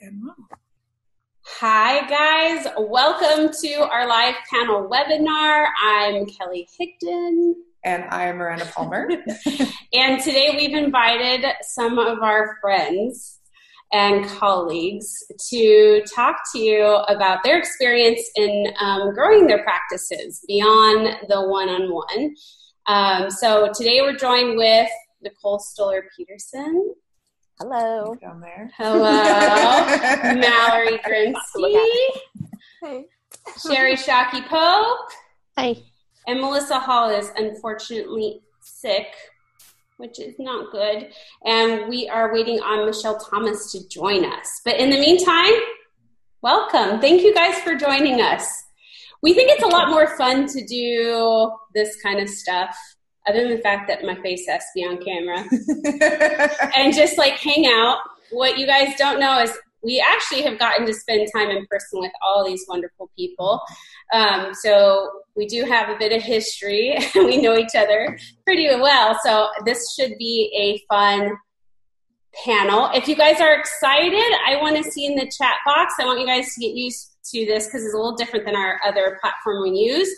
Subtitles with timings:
[0.00, 0.34] and roll.
[1.58, 2.66] Hi, guys.
[2.78, 5.66] Welcome to our live panel webinar.
[5.82, 7.52] I'm Kelly Higdon.
[7.84, 9.10] And I'm Miranda Palmer.
[9.92, 13.40] and today we've invited some of our friends
[13.92, 15.12] and colleagues
[15.50, 21.68] to talk to you about their experience in um, growing their practices beyond the one
[21.68, 23.30] on one.
[23.30, 24.88] So today we're joined with
[25.20, 26.94] Nicole Stoller Peterson.
[27.60, 28.14] Hello.
[28.14, 28.70] Down there.
[28.78, 29.02] Hello.
[30.34, 31.80] Mallory Grimste.
[32.82, 33.04] Hey.
[33.62, 35.10] Sherry Shockey Pope.
[35.58, 35.84] Hey.
[36.26, 39.08] And Melissa Hall is unfortunately sick,
[39.98, 41.12] which is not good.
[41.44, 44.62] And we are waiting on Michelle Thomas to join us.
[44.64, 45.52] But in the meantime,
[46.40, 46.98] welcome.
[46.98, 48.64] Thank you guys for joining us.
[49.20, 52.74] We think it's a lot more fun to do this kind of stuff,
[53.28, 55.44] other than the fact that my face has to be on camera,
[56.76, 57.98] and just like hang out.
[58.30, 62.00] What you guys don't know is we actually have gotten to spend time in person
[62.00, 63.60] with all these wonderful people.
[64.12, 66.98] Um, so we do have a bit of history.
[67.14, 69.18] we know each other pretty well.
[69.22, 71.36] So this should be a fun
[72.44, 72.90] panel.
[72.94, 75.94] If you guys are excited, I want to see in the chat box.
[75.98, 78.56] I want you guys to get used to this because it's a little different than
[78.56, 80.10] our other platform we use.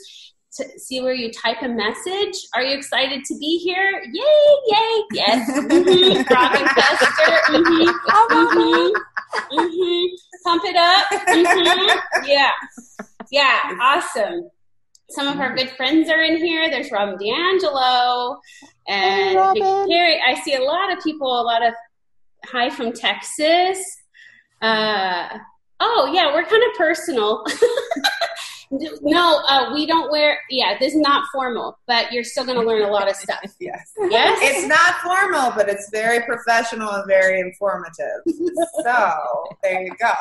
[0.56, 2.46] To see where you type a message.
[2.54, 4.02] Are you excited to be here?
[4.12, 4.22] Yay,
[4.66, 5.50] yay, yes.
[5.50, 6.32] Mm-hmm.
[6.34, 7.32] Robin Custer.
[7.48, 7.88] Mm-hmm.
[8.34, 9.58] Mm-hmm.
[9.58, 10.14] Mm-hmm.
[10.44, 11.06] Pump it up.
[11.28, 12.26] Mm-hmm.
[12.26, 12.50] Yeah.
[13.30, 14.50] Yeah, awesome.
[15.08, 16.70] Some of our good friends are in here.
[16.70, 18.38] There's Robin D'Angelo
[18.88, 20.20] and Carrie.
[20.26, 21.72] I see a lot of people, a lot of
[22.44, 23.78] hi from Texas.
[24.60, 25.38] Uh,
[25.82, 27.44] oh, yeah, we're kind of personal.
[29.02, 30.38] no, uh, we don't wear.
[30.48, 33.40] Yeah, this is not formal, but you're still going to learn a lot of stuff.
[33.60, 33.92] yes.
[33.98, 34.38] Yes.
[34.40, 38.22] It's not formal, but it's very professional and very informative.
[38.84, 40.12] so there you go.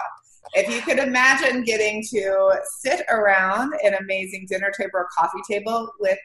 [0.54, 5.90] If you could imagine getting to sit around an amazing dinner table or coffee table
[6.00, 6.18] with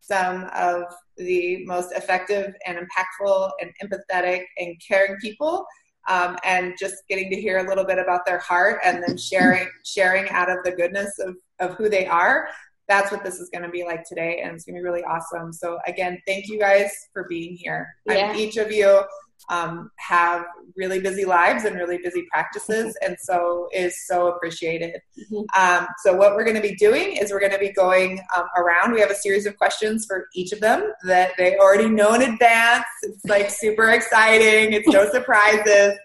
[0.00, 0.82] some of
[1.16, 5.64] the most effective and impactful and empathetic and caring people
[6.08, 9.68] um, and just getting to hear a little bit about their heart and then sharing
[9.84, 12.48] sharing out of the goodness of, of who they are.
[12.88, 15.04] That's what this is going to be like today and it's going to be really
[15.04, 15.52] awesome.
[15.52, 17.88] So again thank you guys for being here.
[18.06, 18.36] Yeah.
[18.36, 19.02] each of you
[19.50, 20.44] um, have
[20.76, 25.00] really busy lives and really busy practices and so is so appreciated.
[25.30, 25.44] Mhm.
[25.56, 28.44] um, so what we're going to be doing is we're going to be going um,
[28.56, 28.92] around.
[28.92, 32.22] We have a series of questions for each of them that they already know in
[32.22, 32.84] advance.
[33.02, 34.72] It's like super exciting.
[34.72, 35.98] It's no surprises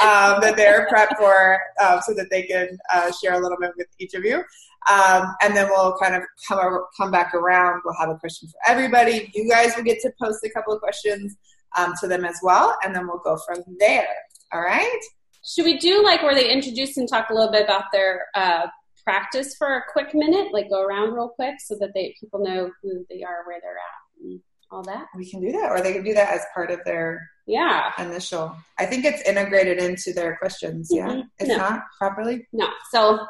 [0.00, 3.72] um, that they're prepped for um, so that they can uh, share a little bit
[3.76, 4.42] with each of you.
[4.90, 7.80] Um, and then we'll kind of come, ar- come back around.
[7.84, 9.30] We'll have a question for everybody.
[9.34, 11.36] You guys will get to post a couple of questions
[11.76, 14.06] um, to them as well, and then we'll go from there.
[14.52, 15.00] All right?
[15.44, 18.66] Should we do like where they introduce and talk a little bit about their uh,
[19.04, 22.70] practice for a quick minute, like go around real quick, so that they people know
[22.82, 24.40] who they are, where they're at, and
[24.70, 25.06] all that?
[25.16, 27.92] We can do that, or they can do that as part of their Yeah.
[27.98, 28.56] initial.
[28.78, 30.88] I think it's integrated into their questions.
[30.90, 31.22] Yeah, Mhm.
[31.38, 31.56] it's No.
[31.58, 32.48] not properly.
[32.52, 32.68] No.
[32.90, 33.26] So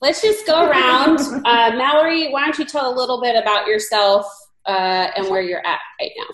[0.00, 1.20] let's just go around.
[1.20, 4.26] Uh, Mallory, why don't you tell a little bit about yourself
[4.66, 6.26] uh, and where you're at right now?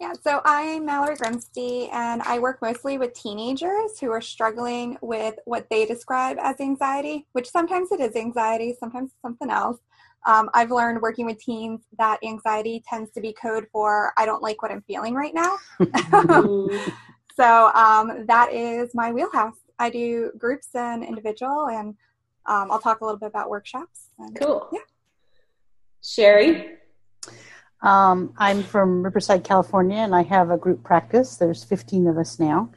[0.00, 5.34] Yeah, so I'm Mallory Grimste, and I work mostly with teenagers who are struggling with
[5.44, 9.78] what they describe as anxiety, which sometimes it is anxiety, sometimes it's something else.
[10.26, 14.42] Um, I've learned working with teens that anxiety tends to be code for I don't
[14.42, 15.58] like what I'm feeling right now.
[17.36, 19.56] So um, that is my wheelhouse.
[19.78, 21.94] I do groups and individual, and
[22.44, 24.10] um, I'll talk a little bit about workshops.
[24.18, 24.68] And, cool.
[24.70, 24.80] Yeah.
[26.02, 26.79] Sherry?
[27.82, 31.36] Um, I'm from Riverside, California, and I have a group practice.
[31.36, 32.70] There's 15 of us now.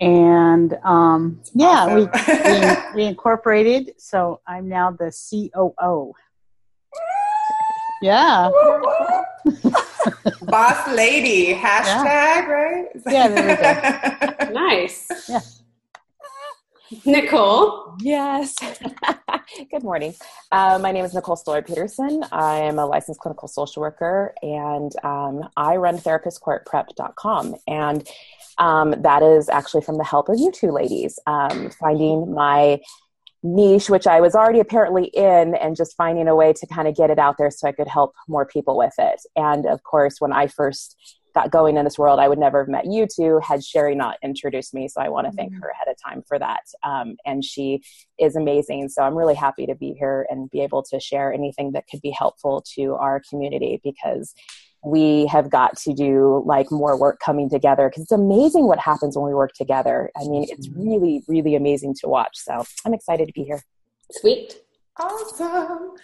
[0.00, 2.94] And um, yeah, we, Awesome.
[2.94, 6.12] we, we incorporated, so I'm now the COO.
[8.00, 8.50] Yeah.
[10.42, 12.86] Boss lady hashtag right?
[13.06, 15.08] Yeah, there Nice.
[15.28, 15.40] Yeah.
[17.04, 17.96] Nicole?
[18.00, 18.56] Yes.
[19.70, 20.14] Good morning.
[20.50, 22.24] Uh, my name is Nicole Stoller Peterson.
[22.32, 27.56] I am a licensed clinical social worker and um, I run therapistcourtprep.com.
[27.66, 28.08] And
[28.58, 32.80] um, that is actually from the help of you two ladies, um, finding my
[33.42, 36.96] niche, which I was already apparently in, and just finding a way to kind of
[36.96, 39.20] get it out there so I could help more people with it.
[39.36, 40.96] And of course, when I first
[41.34, 44.16] got going in this world, I would never have met you two had Sherry not
[44.22, 44.88] introduced me.
[44.88, 46.62] So I want to thank her ahead of time for that.
[46.82, 47.82] Um, and she
[48.18, 48.88] is amazing.
[48.88, 52.00] So I'm really happy to be here and be able to share anything that could
[52.00, 54.34] be helpful to our community because
[54.84, 59.16] we have got to do like more work coming together because it's amazing what happens
[59.16, 60.10] when we work together.
[60.16, 62.36] I mean, it's really, really amazing to watch.
[62.36, 63.62] So I'm excited to be here.
[64.12, 64.60] Sweet.
[64.96, 65.96] Awesome.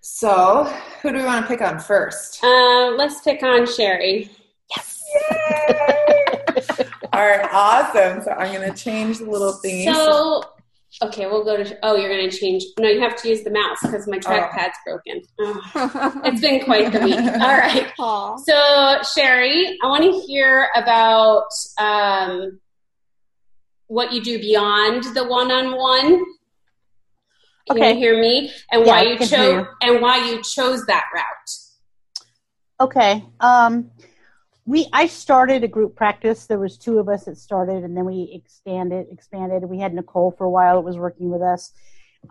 [0.00, 0.64] So,
[1.02, 2.42] who do we want to pick on first?
[2.42, 4.30] Uh, let's pick on Sherry.
[4.74, 5.02] Yes.
[5.14, 6.38] Yay.
[7.12, 8.22] All right, awesome.
[8.22, 9.92] So I'm going to change the little thingy.
[9.92, 10.42] So,
[11.02, 11.78] okay, we'll go to.
[11.82, 12.64] Oh, you're going to change.
[12.78, 15.22] No, you have to use the mouse because my trackpad's broken.
[15.40, 17.16] Oh, it's been quite the week.
[17.40, 17.92] All right.
[17.98, 18.36] Aw.
[18.36, 21.48] So, Sherry, I want to hear about
[21.80, 22.60] um,
[23.88, 26.24] what you do beyond the one-on-one.
[27.68, 27.92] Can Okay.
[27.92, 28.52] you hear me?
[28.72, 31.50] And Yeah, why you chose and why you chose that route?
[32.80, 33.24] Okay.
[33.40, 33.90] Um,
[34.64, 36.46] we I started a group practice.
[36.46, 39.06] There was two of us that started, and then we expanded.
[39.10, 39.64] Expanded.
[39.64, 41.72] We had Nicole for a while that was working with us,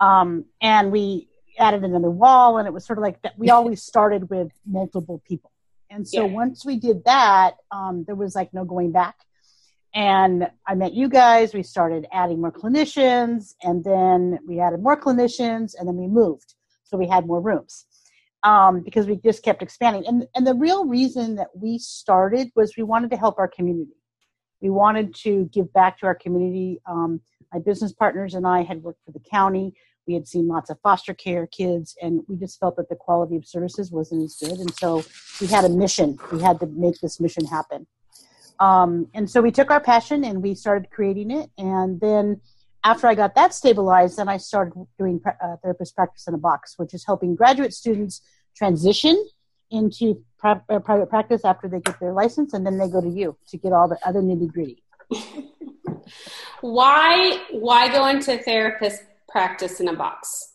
[0.00, 2.58] um, and we added another wall.
[2.58, 3.38] And it was sort of like that.
[3.38, 5.52] We always started with multiple people,
[5.90, 6.32] and so Yeah.
[6.32, 9.16] once we did that, um, there was like no going back.
[9.94, 11.54] And I met you guys.
[11.54, 16.54] We started adding more clinicians, and then we added more clinicians, and then we moved.
[16.84, 17.86] So we had more rooms
[18.42, 20.06] um, because we just kept expanding.
[20.06, 23.92] And, and the real reason that we started was we wanted to help our community.
[24.60, 26.80] We wanted to give back to our community.
[26.86, 27.20] Um,
[27.52, 29.74] my business partners and I had worked for the county.
[30.06, 33.36] We had seen lots of foster care kids, and we just felt that the quality
[33.36, 34.58] of services wasn't as good.
[34.58, 35.04] And so
[35.40, 36.18] we had a mission.
[36.32, 37.86] We had to make this mission happen.
[38.60, 41.50] Um, and so we took our passion and we started creating it.
[41.58, 42.40] And then
[42.84, 46.74] after I got that stabilized, then I started doing uh, therapist practice in a box,
[46.76, 48.20] which is helping graduate students
[48.56, 49.16] transition
[49.70, 53.08] into pri- uh, private practice after they get their license, and then they go to
[53.08, 54.82] you to get all the other nitty gritty.
[56.60, 60.52] Why why go into therapist practice in a box?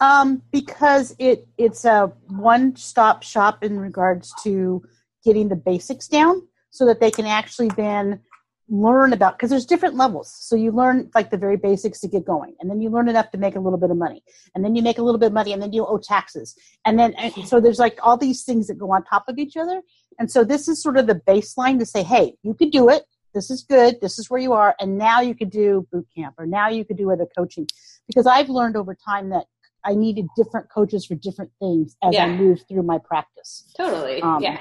[0.00, 4.82] Um, because it it's a one stop shop in regards to
[5.24, 8.20] getting the basics down, so that they can actually then
[8.68, 10.34] learn about because there's different levels.
[10.40, 13.30] So you learn like the very basics to get going, and then you learn enough
[13.30, 14.22] to make a little bit of money,
[14.54, 16.98] and then you make a little bit of money, and then you owe taxes, and
[16.98, 19.82] then and so there's like all these things that go on top of each other.
[20.18, 23.04] And so this is sort of the baseline to say, hey, you could do it.
[23.34, 24.00] This is good.
[24.00, 26.84] This is where you are, and now you could do boot camp, or now you
[26.84, 27.68] could do other coaching,
[28.08, 29.44] because I've learned over time that
[29.84, 32.24] I needed different coaches for different things as Yeah.
[32.24, 33.72] I moved through my practice.
[33.76, 34.20] Totally.
[34.22, 34.58] Um, yeah.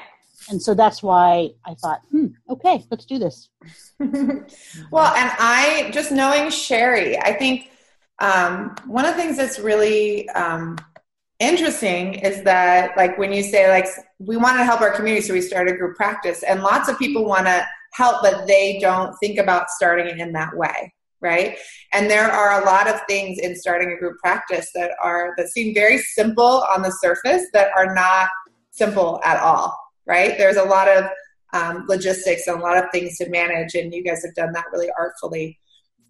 [0.50, 3.50] And so that's why I thought, hmm, okay, let's do this.
[4.00, 7.72] well, and I just knowing Sherry, I think
[8.20, 10.78] um, one of the things that's really um,
[11.40, 13.88] interesting is that, like, when you say, like,
[14.20, 17.26] we want to help our community, so we started group practice, and lots of people
[17.26, 21.58] want to help, but they don't think about starting it in that way, right?
[21.94, 25.48] And there are a lot of things in starting a group practice that are that
[25.50, 28.30] seem very simple on the surface that are not
[28.72, 30.38] simple at all, right?
[30.38, 31.06] There's a lot of
[31.54, 34.66] um, logistics and a lot of things to manage, and you guys have done that
[34.72, 35.58] really artfully.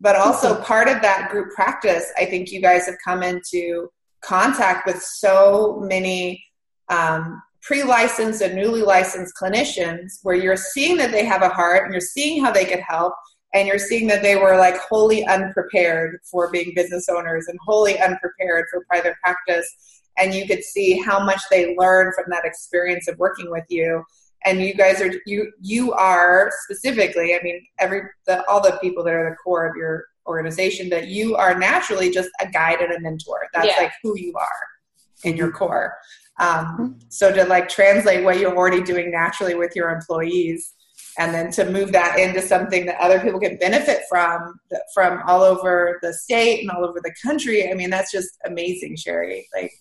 [0.02, 3.90] But also, part of that group practice, I think you guys have come into
[4.22, 6.44] contact with so many
[6.90, 11.86] um, pre licensed and newly licensed clinicians where you're seeing that they have a heart
[11.86, 13.14] and you're seeing how they could help.
[13.54, 17.98] And you're seeing that they were like wholly unprepared for being business owners and wholly
[17.98, 19.95] unprepared for private practice.
[20.18, 24.04] And you could see how much they learned from that experience of working with you.
[24.46, 29.04] And you guys are you you are specifically i mean every the, all the people
[29.04, 32.92] that are the core of your organization that you are naturally just a guide and
[32.94, 33.48] a mentor.
[33.54, 33.84] That's Yeah.
[33.84, 34.68] like who you are
[35.24, 35.96] in your core.
[36.40, 40.74] Um, so to like translate what you're already doing naturally with your employees
[41.18, 44.60] and then to move that into something that other people can benefit from
[44.94, 48.96] from all over the state and all over the country i mean that's just amazing
[48.98, 49.48] sherry.
[49.56, 49.72] Like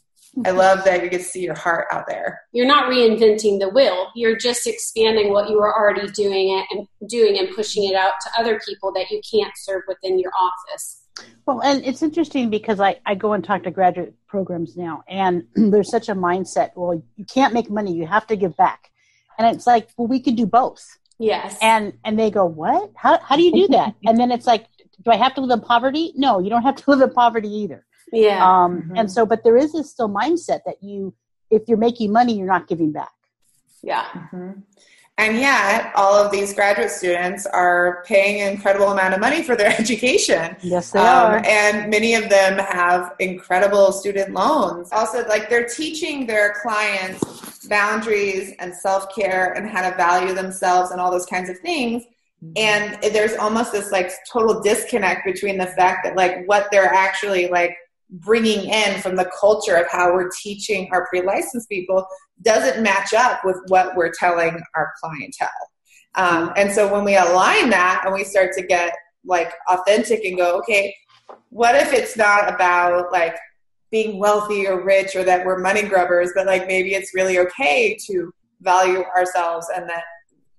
[0.45, 3.69] i love that you get to see your heart out there You're not reinventing the
[3.69, 4.11] wheel.
[4.15, 8.15] You're just expanding what you were already doing it and doing and pushing it out
[8.23, 11.03] to other people that you can't serve within your office.
[11.47, 15.45] Well, and it's interesting because I, I go and talk to graduate programs now, and
[15.55, 18.91] there's such a mindset well, you can't make money, you have to give back.
[19.39, 20.85] And it's like, well, we could do both.
[21.19, 21.57] Yes.
[21.61, 22.93] And and they go, what?
[22.95, 23.95] How, how do you do that?
[24.05, 24.67] and then it's like,
[25.05, 26.13] do I have to live in poverty?
[26.17, 27.85] No, you don't have to live in poverty either.
[28.13, 28.45] Yeah.
[28.45, 28.99] Um, Mhm.
[29.01, 31.15] And so, but there is this still mindset that you,
[31.51, 33.11] if you're making money, you're not giving back.
[33.83, 34.05] yeah.
[34.33, 34.63] Mhm.
[35.19, 39.55] And yet, all of these graduate students are paying an incredible amount of money for
[39.55, 40.57] their education.
[40.63, 41.43] Yes, they Um, are.
[41.47, 44.89] and many of them have incredible student loans.
[44.91, 47.21] Also, like they're teaching their clients
[47.69, 52.03] boundaries and self care and how to value themselves and all those kinds of things.
[52.57, 57.49] And there's almost this like total disconnect between the fact that like what they're actually
[57.49, 57.75] like
[58.11, 62.07] bringing in from the culture of how we're teaching our pre-licensed people
[62.43, 65.49] doesn't match up with what we're telling our clientele.
[66.17, 68.95] Um, and so when we align that and we start to get
[69.25, 70.95] like authentic and go, okay,
[71.51, 73.37] what if it's not about like
[73.91, 77.97] being wealthy or rich or that we're money grubbers, but like maybe it's really okay
[78.07, 80.05] to value ourselves and that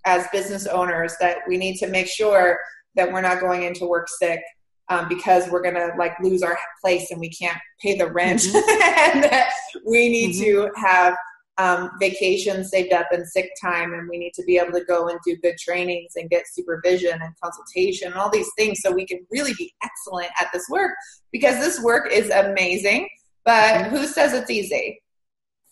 [0.06, 2.60] as business owners that we need to make sure
[2.96, 4.42] that we're not going into work sick
[4.90, 9.16] um, because we're gonna like lose our place and we can't pay the rent mm-hmm.
[9.16, 9.50] and that
[9.86, 10.44] we need mm-hmm.
[10.44, 11.16] to have
[11.58, 15.08] um, vacation saved up and sick time and we need to be able to go
[15.08, 19.06] and do good trainings and get supervision and consultation and all these things so we
[19.06, 20.92] can really be excellent at this work
[21.32, 23.08] because this work is amazing
[23.46, 23.96] but mm-hmm.
[23.96, 25.02] who says it's easy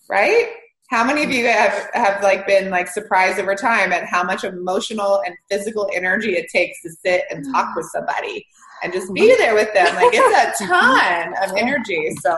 [0.10, 0.54] right
[0.90, 4.44] how many of you have, have like been like surprised over time at how much
[4.44, 8.46] emotional and physical energy it takes to sit and talk with somebody
[8.84, 9.96] and just be there with them?
[9.96, 12.12] Like it's a ton of energy.
[12.22, 12.38] So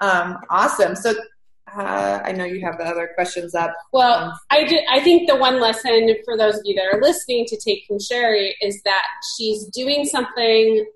[0.00, 0.94] um, awesome.
[0.96, 1.14] So
[1.74, 3.74] uh, I know you have the other questions up.
[3.92, 7.00] Well, um, I, do, I think the one lesson for those of you that are
[7.00, 10.86] listening to take from Sherry is that she's doing something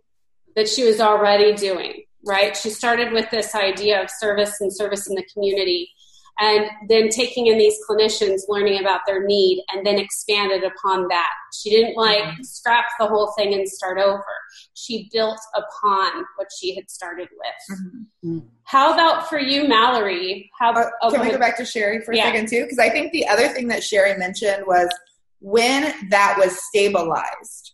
[0.54, 2.56] that she was already doing, right?
[2.56, 5.90] She started with this idea of service and service in the community
[6.38, 11.30] and then taking in these clinicians, learning about their need, and then expanded upon that.
[11.54, 12.42] She didn't like mm-hmm.
[12.42, 14.24] scrap the whole thing and start over.
[14.74, 17.78] She built upon what she had started with.
[18.24, 18.38] Mm-hmm.
[18.64, 20.50] How about for you, Mallory?
[20.58, 22.64] How uh, oh, can we go back to Sherry for a second too?
[22.64, 24.88] Because I think the other thing that Sherry mentioned was
[25.40, 27.72] when that was stabilized.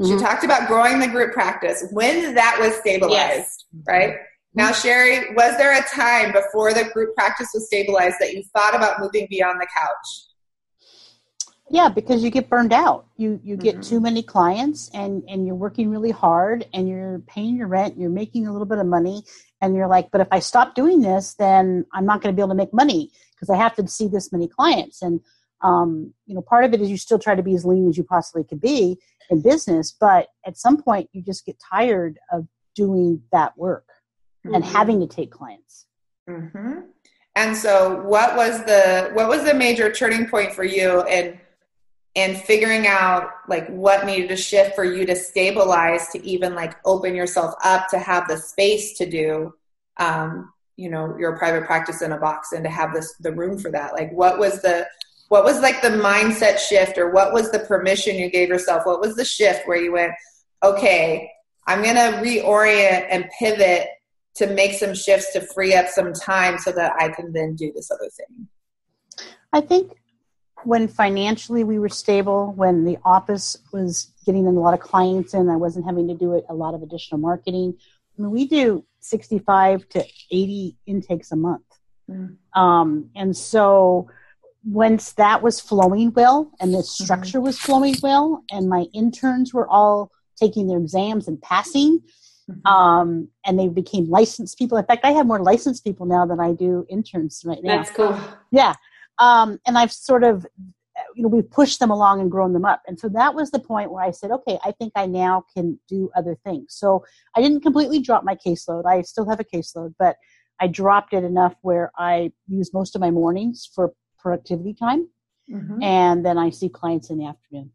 [0.00, 0.18] Mm-hmm.
[0.18, 3.64] She talked about growing the group practice when that was stabilized, yes.
[3.86, 4.14] right?
[4.54, 8.74] Now, Sherry, was there a time before the group practice was stabilized that you thought
[8.74, 10.26] about moving beyond the couch?
[11.70, 13.06] Yeah, because you get burned out.
[13.16, 13.88] You you get mm-hmm.
[13.88, 18.10] too many clients and and you're working really hard and you're paying your rent, you're
[18.10, 19.22] making a little bit of money
[19.62, 22.42] and you're like, but if I stop doing this, then I'm not going to be
[22.42, 25.20] able to make money because I have to see this many clients and
[25.62, 27.96] um, you know, part of it is you still try to be as lean as
[27.96, 28.98] you possibly could be
[29.30, 33.86] in business, but at some point you just get tired of doing that work
[34.44, 34.54] mm-hmm.
[34.54, 35.86] and having to take clients.
[36.28, 36.80] Mm-hmm.
[37.34, 41.40] And so, what was the what was the major turning point for you in
[42.14, 46.76] in figuring out like what needed to shift for you to stabilize to even like
[46.84, 49.54] open yourself up to have the space to do
[49.98, 53.58] um, you know your private practice in a box and to have this the room
[53.58, 54.86] for that like what was the
[55.28, 59.00] what was like the mindset shift or what was the permission you gave yourself what
[59.00, 60.12] was the shift where you went
[60.62, 61.30] okay
[61.66, 63.88] i'm going to reorient and pivot
[64.34, 67.72] to make some shifts to free up some time so that I can then do
[67.72, 68.48] this other thing?
[69.52, 69.92] I think
[70.64, 75.50] when financially we were stable, when the office was getting a lot of clients and
[75.50, 77.74] I wasn't having to do it, a lot of additional marketing.
[78.18, 81.64] I mean, we do 65 to 80 intakes a month.
[82.08, 82.36] Mm.
[82.54, 84.08] Um, and so
[84.64, 87.46] once that was flowing well and the structure mm-hmm.
[87.46, 92.00] was flowing well and my interns were all taking their exams and passing,
[92.50, 92.66] Mm-hmm.
[92.66, 94.78] Um, and they became licensed people.
[94.78, 97.76] In fact, I have more licensed people now than I do interns right now.
[97.76, 98.18] That's cool.
[98.50, 98.74] Yeah.
[99.18, 100.46] Um, and I've sort of,
[101.14, 102.82] you know, we've pushed them along and grown them up.
[102.86, 105.78] And so that was the point where I said, okay, I think I now can
[105.88, 106.74] do other things.
[106.74, 107.04] So
[107.36, 108.86] I didn't completely drop my caseload.
[108.86, 110.16] I still have a caseload, but
[110.60, 115.08] I dropped it enough where I use most of my mornings for productivity time.
[115.50, 115.82] Mm-hmm.
[115.82, 117.70] And then I see clients in the afternoon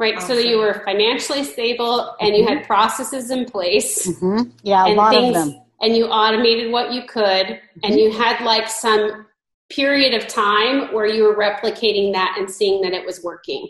[0.00, 0.16] right?
[0.16, 0.28] Awesome.
[0.28, 2.66] So that you were financially stable and you had mm-hmm.
[2.66, 4.08] processes in place.
[4.08, 4.50] Mm-hmm.
[4.62, 5.60] Yeah, a lot things, of them.
[5.80, 7.80] And you automated what you could, mm-hmm.
[7.84, 9.26] and you had like some
[9.70, 13.68] period of time where you were replicating that and seeing that it was working.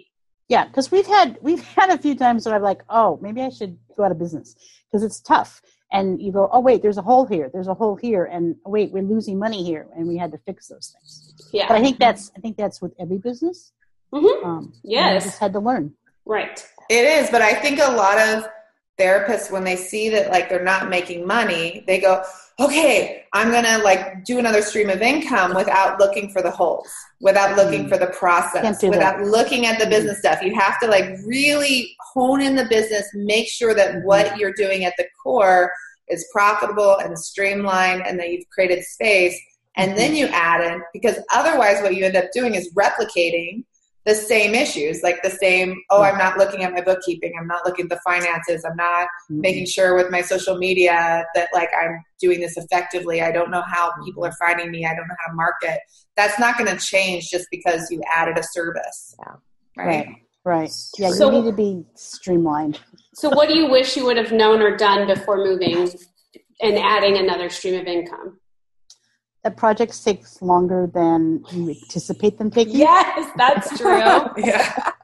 [0.48, 3.50] Yeah, because we've had we've had a few times where I'm like, oh, maybe I
[3.50, 4.56] should go out of business
[4.90, 5.60] because it's tough.
[5.92, 8.92] And you go, oh wait, there's a hole here, there's a hole here, and wait,
[8.92, 11.50] we're losing money here, and we had to fix those things.
[11.52, 13.72] Yeah, but I think that's I think that's with every business.
[14.12, 14.46] Mm-hmm.
[14.46, 15.94] Um, yes, just had to learn.
[16.30, 16.64] Right.
[16.88, 18.48] It is, but I think a lot of
[19.00, 22.22] therapists when they see that like they're not making money, they go,
[22.60, 26.88] "Okay, I'm going to like do another stream of income without looking for the holes,
[27.20, 27.88] without looking mm.
[27.88, 29.26] for the process, without that.
[29.26, 33.48] looking at the business stuff." You have to like really hone in the business, make
[33.48, 35.72] sure that what you're doing at the core
[36.06, 39.36] is profitable and streamlined and that you've created space
[39.76, 40.16] and then mm-hmm.
[40.16, 43.64] you add in because otherwise what you end up doing is replicating
[44.10, 47.64] the same issues, like the same, oh, I'm not looking at my bookkeeping, I'm not
[47.64, 49.40] looking at the finances, I'm not mm-hmm.
[49.40, 53.22] making sure with my social media that like I'm doing this effectively.
[53.22, 55.78] I don't know how people are finding me, I don't know how to market.
[56.16, 59.14] That's not going to change just because you added a service.
[59.20, 59.34] Yeah.
[59.76, 59.86] Right.
[59.86, 60.16] Right.
[60.44, 60.70] right.
[60.98, 62.80] Yeah, so, you need to be streamlined.
[63.14, 65.88] So what do you wish you would have known or done before moving
[66.60, 68.39] and adding another stream of income?
[69.42, 72.76] That project takes longer than you anticipate them taking.
[72.76, 73.98] Yes, that's true.
[74.36, 74.92] Yeah.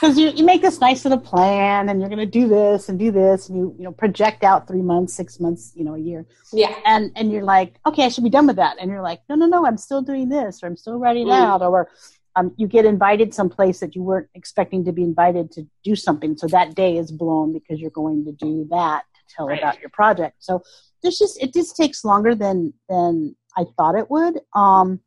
[0.00, 2.98] because you, you make this nice little plan and you're going to do this and
[2.98, 5.98] do this and you you know project out three months six months you know a
[5.98, 6.74] year yeah.
[6.84, 9.34] and and you're like okay i should be done with that and you're like no
[9.34, 11.32] no no i'm still doing this or i'm still writing Mm.
[11.32, 11.88] out or
[12.36, 16.36] um, you get invited someplace that you weren't expecting to be invited to do something
[16.36, 19.58] so that day is blown because you're going to do that to tell Right.
[19.58, 20.62] about your project so
[21.02, 24.40] there's just it just takes longer than than i thought it would.
[24.54, 25.00] Um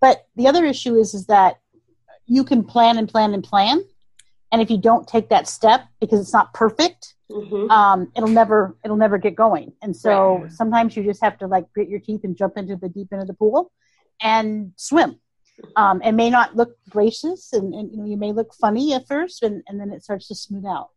[0.00, 1.60] but the other issue is is that
[2.26, 3.82] you can plan and plan and plan.
[4.50, 8.76] And if you don't take that step because it's not perfect hmm um, it'll never
[8.84, 9.72] it'll never get going.
[9.82, 10.52] And so Right.
[10.52, 13.22] sometimes you just have to like grit your teeth and jump into the deep end
[13.22, 13.72] of the pool
[14.20, 15.20] and swim.
[15.76, 19.06] Um, it may not look gracious and, and you, know, you may look funny at
[19.06, 20.90] first and, and then it starts to smooth out.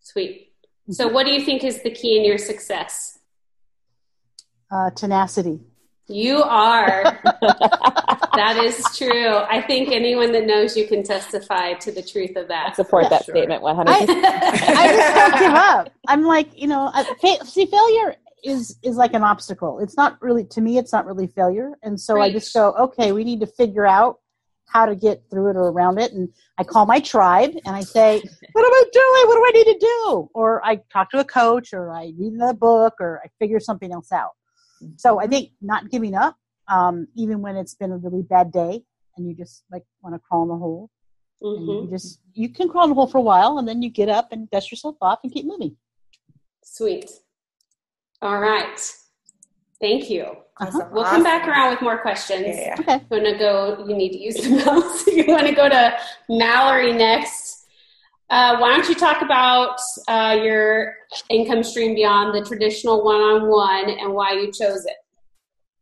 [0.00, 0.52] Sweet.
[0.90, 3.18] So, what do you think is the key in your success?
[4.72, 5.60] Uh, tenacity
[6.08, 7.04] You are.
[8.34, 9.36] that is true.
[9.36, 12.76] I think anyone that knows you can testify to the truth of I that.
[12.76, 13.34] support that Sure.
[13.36, 13.86] statement 100%.
[13.88, 15.92] I just don't give up.
[16.08, 19.78] I'm like, you know, I, fa- see, failure is is like an obstacle.
[19.78, 20.76] It's not really to me.
[20.76, 24.18] It's not really failure, and so I just go, okay, we need to figure out
[24.68, 26.12] how to get through it or around it.
[26.12, 28.20] And I call my tribe and I say,
[28.54, 29.28] what am I doing?
[29.28, 30.30] What do I need to do?
[30.34, 33.92] Or I talk to a coach, or I read another book, or I figure something
[33.92, 34.30] else out.
[34.96, 36.36] So I think not giving up,
[36.68, 38.82] um, even when it's been a really bad day,
[39.16, 40.90] and you just like want to crawl in the hole.
[41.40, 41.84] And Mhm.
[41.84, 44.08] you just you can crawl in the hole for a while, and then you get
[44.08, 45.76] up and dust yourself off and keep moving.
[46.62, 47.10] Sweet.
[48.22, 48.78] All right.
[49.80, 50.24] Thank you.
[50.60, 50.92] Awesome.
[50.92, 52.44] We'll come back around with more questions.
[52.46, 52.76] Yeah, yeah.
[52.78, 52.94] Okay.
[52.94, 53.84] You want to go?
[53.88, 55.06] You need to use the mouse.
[55.18, 55.98] you want to go to
[56.28, 57.41] Mallory next.
[58.32, 60.96] Uh, why don't you talk about uh, your
[61.28, 64.96] income stream beyond the traditional one-on-one and why you chose it?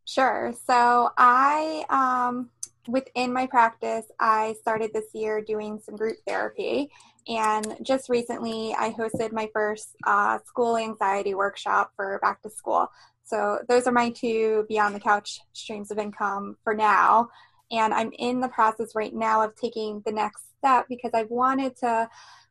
[0.05, 0.53] Sure.
[0.67, 2.51] So I, um,
[2.89, 6.91] within my practice, I started this year doing some group therapy.
[7.29, 12.89] And just recently, I hosted my first uh, school anxiety workshop for back to school.
[13.23, 17.29] So those are my two beyond the couch streams of income for now.
[17.71, 21.77] And I'm in the process right now of taking the next step because I've wanted
[21.79, 22.09] to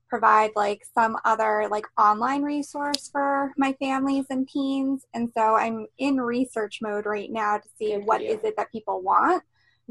[0.09, 5.85] provide like some other like online resource for my families and teens and so i'm
[5.99, 8.29] in research mode right now to see Good for what you.
[8.31, 9.43] is it that people want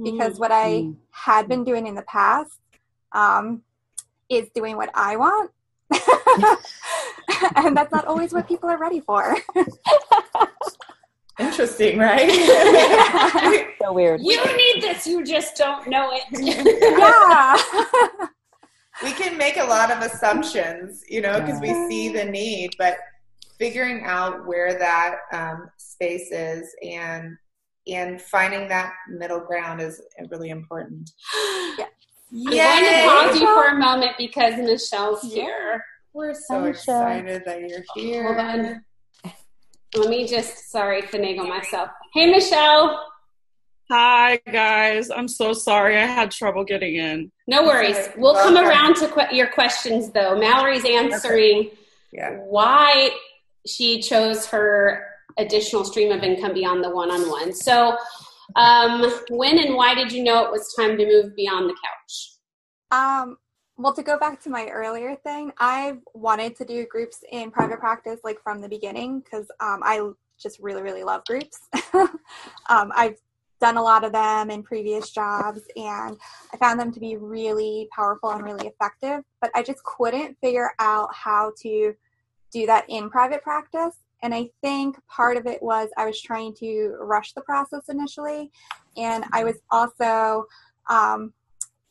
[0.03, 0.41] because Mm.
[0.41, 0.97] what i Mm.
[1.11, 2.59] had been doing in the past
[3.13, 3.63] um,
[4.29, 5.51] is doing what i want
[7.57, 9.37] and that's not always what people are ready for
[11.41, 12.29] Interesting, right?
[13.81, 14.21] so weird.
[14.21, 15.07] you need this.
[15.07, 16.25] You just don't know it.
[16.33, 18.29] yeah
[19.03, 22.99] we can make a lot of assumptions, you know, because we see the need, but
[23.59, 27.37] figuring out where that um, space is and
[27.87, 31.11] and finding that middle ground is really important.
[32.31, 32.75] Yeah.
[32.77, 35.83] I'm going to pause you for a moment because Michelle's here.
[36.13, 37.01] We're so Hi, Michelle.
[37.01, 38.35] excited that you're here.
[38.35, 38.85] Hold on.
[39.97, 41.89] Let me just, sorry, finagle myself.
[42.13, 43.07] Hey, Michelle.
[43.91, 45.11] Hi, guys.
[45.11, 45.97] I'm so sorry.
[45.97, 47.33] I had trouble getting in.
[47.47, 47.97] No worries.
[47.97, 48.13] Okay.
[48.19, 48.71] We'll come Welcome.
[48.71, 50.39] around to que- your questions, though.
[50.39, 51.71] Mallory's answering
[52.13, 52.37] Yeah.
[52.41, 53.11] why
[53.67, 55.07] she chose her
[55.39, 57.55] additional stream of income beyond the one-on-one.
[57.55, 57.97] So,
[58.57, 62.33] um, when and why did you know it was time to move beyond the couch?
[62.91, 63.39] Um,
[63.79, 67.79] well, to go back to my earlier thing, I've wanted to do groups in private
[67.79, 71.59] practice like from the beginning because um, I just really, really love groups.
[71.95, 73.17] um, I've
[73.61, 76.17] done a lot of them in previous jobs and
[76.53, 80.71] I found them to be really powerful and really effective, but I just couldn't figure
[80.79, 81.95] out how to
[82.53, 83.97] do that in private practice.
[84.23, 88.51] And I think part of it was I was trying to rush the process initially.
[88.97, 90.45] And I was also,
[90.91, 91.33] um,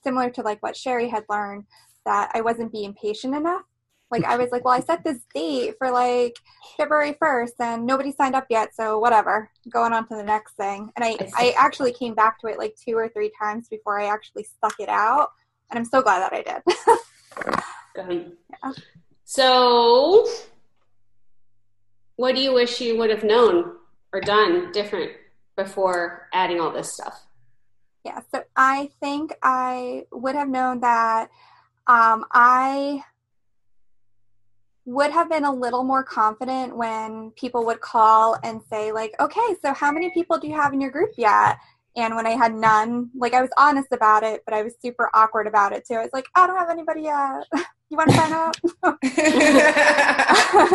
[0.04, 1.66] similar to like what Sherry had learned,
[2.06, 3.64] that I wasn't being patient enough.
[4.10, 6.38] Like I was like, well, I set this date for like
[6.78, 10.92] February 1st and nobody signed up yet, so whatever, going on to the next thing.
[10.96, 11.54] And I, I.
[11.58, 14.90] Actually came back to it like two or three times before I actually stuck it
[14.90, 15.30] out.
[15.70, 16.98] And I'm so glad that I did.
[17.98, 18.74] Yeah.
[19.26, 20.28] So,
[22.16, 23.74] what do you wish you would have known
[24.14, 25.12] or done different
[25.56, 27.26] before adding all this stuff?
[28.06, 31.30] Yeah, so I think I would have known that
[31.88, 33.04] um, I
[34.88, 39.56] would have been a little more confident when people would call and say, like, okay,
[39.62, 41.58] so how many people do you have in your group yet?
[41.98, 45.10] And when I had none, like I was honest about it, but I was super
[45.14, 45.96] awkward about it too.
[45.96, 47.44] I was like, I don't have anybody yet.
[47.90, 48.56] you want to sign up?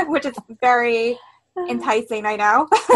[0.10, 1.18] Which is very
[1.70, 2.68] enticing, I know.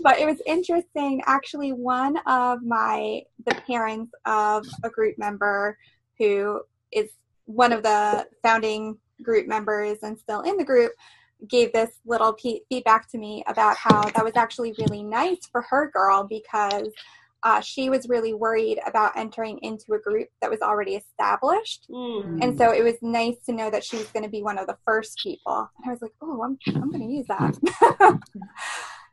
[0.00, 1.22] but it was interesting.
[1.24, 5.78] Actually, one of my the parents of a group member
[6.18, 6.60] who
[6.92, 7.08] is
[7.48, 10.92] one of the founding group members and still in the group
[11.48, 12.36] gave this little
[12.68, 16.88] feedback to me about how that was actually really nice for her girl because
[17.44, 21.86] uh, she was really worried about entering into a group that was already established.
[21.88, 22.42] Mm.
[22.42, 24.66] And so it was nice to know that she was going to be one of
[24.66, 25.70] the first people.
[25.76, 28.20] And I was like, oh, I'm, I'm going to use that.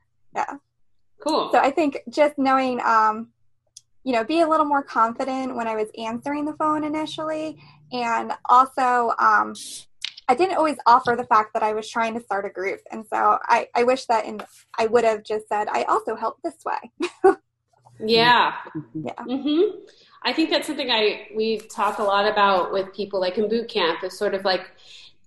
[0.35, 0.53] yeah.
[1.21, 1.49] Cool.
[1.51, 3.29] So I think just knowing, um,
[4.03, 7.59] you know, be a little more confident when I was answering the phone initially.
[7.91, 9.53] And also, um,
[10.27, 12.81] I didn't always offer the fact that I was trying to start a group.
[12.91, 14.41] And so I, I wish that in,
[14.77, 17.35] I would have just said, I also help this way.
[17.99, 18.53] Yeah.
[18.93, 19.13] Yeah.
[19.13, 19.77] Mm-hmm.
[20.23, 23.69] I think that's something I we talk a lot about with people like in boot
[23.69, 24.71] camp is sort of like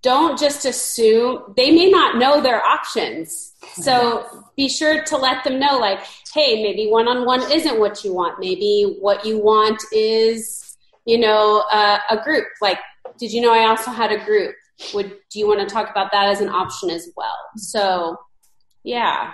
[0.03, 3.55] don't just assume they may not know their options.
[3.75, 6.01] So be sure to let them know like,
[6.33, 8.38] hey, maybe one on one isn't what you want.
[8.38, 10.68] Maybe what you want is,
[11.09, 12.44] you know, uh, a group.
[12.61, 12.79] Like,
[13.18, 14.55] did you know I also had a group?
[14.92, 17.35] Would do you want to talk about that as an option as well?
[17.57, 18.18] So,
[18.85, 19.33] yeah.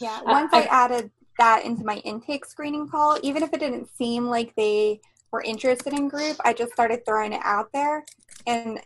[0.00, 0.18] Yeah.
[0.22, 3.94] Once uh, I, I added that into my intake screening call, even if it didn't
[3.96, 8.06] seem like they were interested in group, I just started throwing it out there,
[8.46, 8.80] and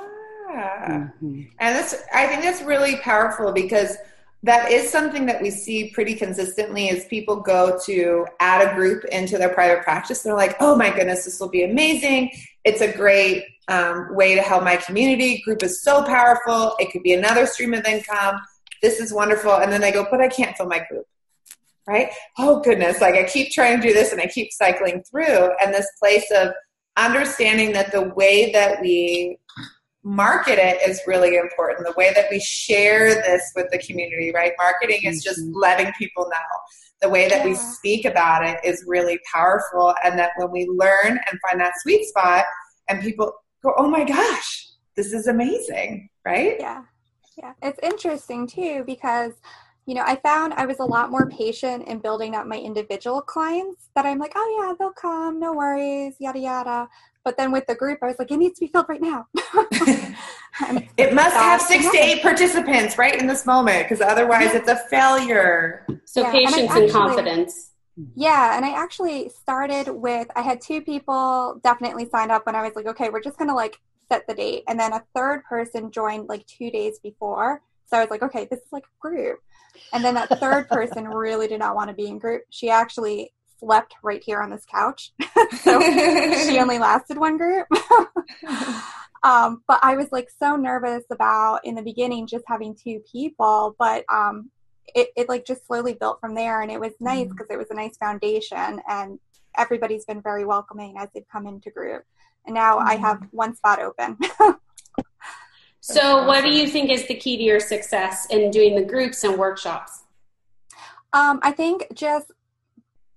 [0.50, 1.42] mm-hmm.
[1.60, 3.96] and that's I think that's really powerful because
[4.44, 9.06] that is something that we see pretty consistently is people go to add a group
[9.06, 12.32] into their private practice they're like oh my goodness this will be amazing
[12.64, 17.04] it's a great um, way to help my community group is so powerful it could
[17.04, 18.42] be another stream of income
[18.82, 19.54] this is wonderful.
[19.54, 21.06] And then they go, but I can't fill my group.
[21.88, 22.10] Right?
[22.38, 25.50] Oh goodness, like I keep trying to do this and I keep cycling through.
[25.62, 26.54] And this place of
[26.96, 29.38] understanding that the way that we
[30.04, 31.86] market it is really important.
[31.86, 34.54] The way that we share this with the community, right?
[34.58, 35.60] Marketing is just mm-hmm.
[35.60, 36.58] letting people know.
[37.02, 39.94] The way that we speak about it is really powerful.
[40.04, 42.46] And that when we learn and find that sweet spot
[42.90, 43.32] and people
[43.64, 46.58] go, oh my gosh, this is amazing, right?
[46.60, 46.84] Yeah.
[47.38, 49.32] Yeah, it's interesting too because
[49.88, 53.22] you know, I found I was a lot more patient in building up my individual
[53.22, 56.88] clients that I'm like, oh yeah, they'll come, no worries, yada yada.
[57.24, 59.28] But then with the group, I was like, it needs to be filled right now.
[60.98, 64.58] it must have six to eight participants right in this moment because otherwise yeah.
[64.58, 65.86] it's a failure.
[66.06, 67.72] So yeah, patience and, actually, and confidence.
[68.16, 72.62] Yeah, and I actually started with I had two people definitely signed up when I
[72.64, 73.78] was like, okay, we're just gonna like
[74.10, 74.64] set the date.
[74.68, 77.62] And then a third person joined like two days before.
[77.86, 79.40] So I was like, okay, this is like a group.
[79.94, 82.44] And then that third person really did not want to be in group.
[82.50, 85.12] She actually slept right here on this couch.
[85.62, 85.80] so
[86.46, 87.68] she only lasted one group.
[89.24, 93.76] um, but I was like so nervous about in the beginning just having two people,
[93.80, 94.52] but um,
[94.96, 96.62] it, it like just slowly built from there.
[96.62, 97.54] And it was nice because mm-hmm.
[97.54, 99.20] it was a nice foundation and
[99.58, 102.04] everybody's been very welcoming as they've come into group
[102.46, 102.88] and now mm-hmm.
[102.88, 104.18] I have one spot open.
[105.80, 109.24] so, what do you think is the key to your success in doing the groups
[109.24, 110.04] and workshops?
[111.14, 112.32] Um, I think just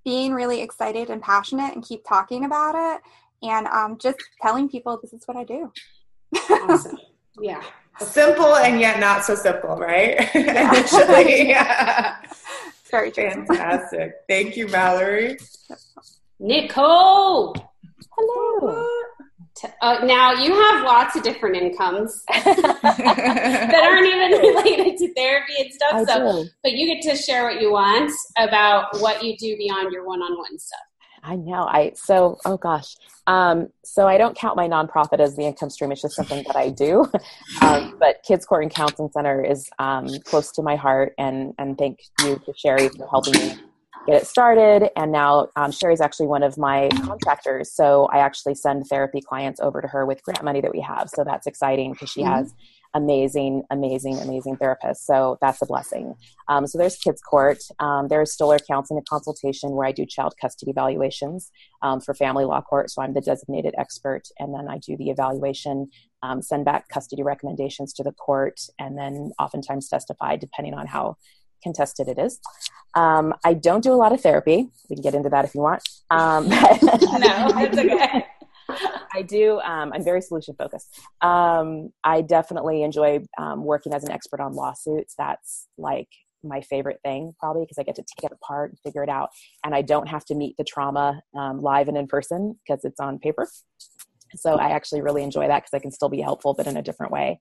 [0.05, 3.03] being really excited and passionate and keep talking about it
[3.43, 5.73] and um, just telling people this is what I do.
[6.51, 6.99] awesome.
[7.40, 7.64] Yeah.
[7.99, 10.33] Simple and yet not so simple, right?
[10.37, 11.49] Initially.
[11.49, 12.14] yeah.
[12.93, 13.29] Very true.
[13.29, 14.12] Fantastic.
[14.29, 15.37] Thank you, Mallory.
[16.38, 17.57] Nicole.
[18.17, 18.87] Hello.
[19.81, 25.72] Uh, now you have lots of different incomes that aren't even related to therapy and
[25.72, 25.94] stuff.
[25.94, 26.48] I so, do.
[26.62, 30.59] but you get to share what you want about what you do beyond your one-on-one
[30.59, 30.81] stuff.
[31.24, 31.64] I know.
[31.64, 32.96] I so oh gosh.
[33.27, 35.90] Um, so I don't count my nonprofit as the income stream.
[35.90, 37.11] It's just something that I do.
[37.62, 41.79] Um, but Kids Court and Counseling Center is um, close to my heart, and and
[41.79, 43.55] thank you to Sherry for helping me
[44.07, 44.90] get it started.
[44.97, 47.73] And now um, Sherry's actually one of my contractors.
[47.73, 51.09] So I actually send therapy clients over to her with grant money that we have.
[51.09, 52.33] So that's exciting because she mm-hmm.
[52.33, 52.55] has
[52.95, 54.99] amazing, amazing, amazing therapists.
[54.99, 56.14] So that's a blessing.
[56.49, 57.59] Um, so there's Kids Court.
[57.81, 61.51] Um, there's Stoller Counseling and Consultation where I do child custody evaluations
[61.83, 62.90] um, for family law court.
[62.90, 64.23] So I'm the designated expert.
[64.38, 65.88] And then I do the evaluation,
[66.23, 71.17] um, send back custody recommendations to the court, and then oftentimes testify depending on how
[71.64, 72.38] contested it is.
[72.94, 74.68] Um, I don't do a lot of therapy.
[74.88, 75.83] We can get into that if you want.
[76.11, 78.24] Um, no, that's okay.
[79.12, 79.61] I do.
[79.61, 80.88] Um, I'm very solution focused.
[81.20, 85.14] Um, I definitely enjoy um, working as an expert on lawsuits.
[85.18, 86.09] That's like
[86.42, 89.31] my favorite thing, probably because I get to take it apart and figure it out,
[89.64, 93.00] and I don't have to meet the trauma um, live and in person because it's
[93.00, 93.48] on paper.
[94.37, 96.83] So I actually really enjoy that because I can still be helpful, but in a
[96.83, 97.38] different way.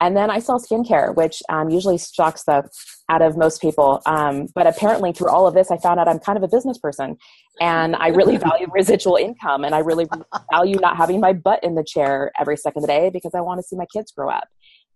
[0.00, 2.68] And then I sell skincare, which um, usually shocks the
[3.08, 4.00] out of most people.
[4.06, 6.78] Um, but apparently, through all of this, I found out I'm kind of a business
[6.78, 7.16] person,
[7.60, 10.06] and I really value residual income, and I really
[10.52, 13.40] value not having my butt in the chair every second of the day because I
[13.40, 14.48] want to see my kids grow up.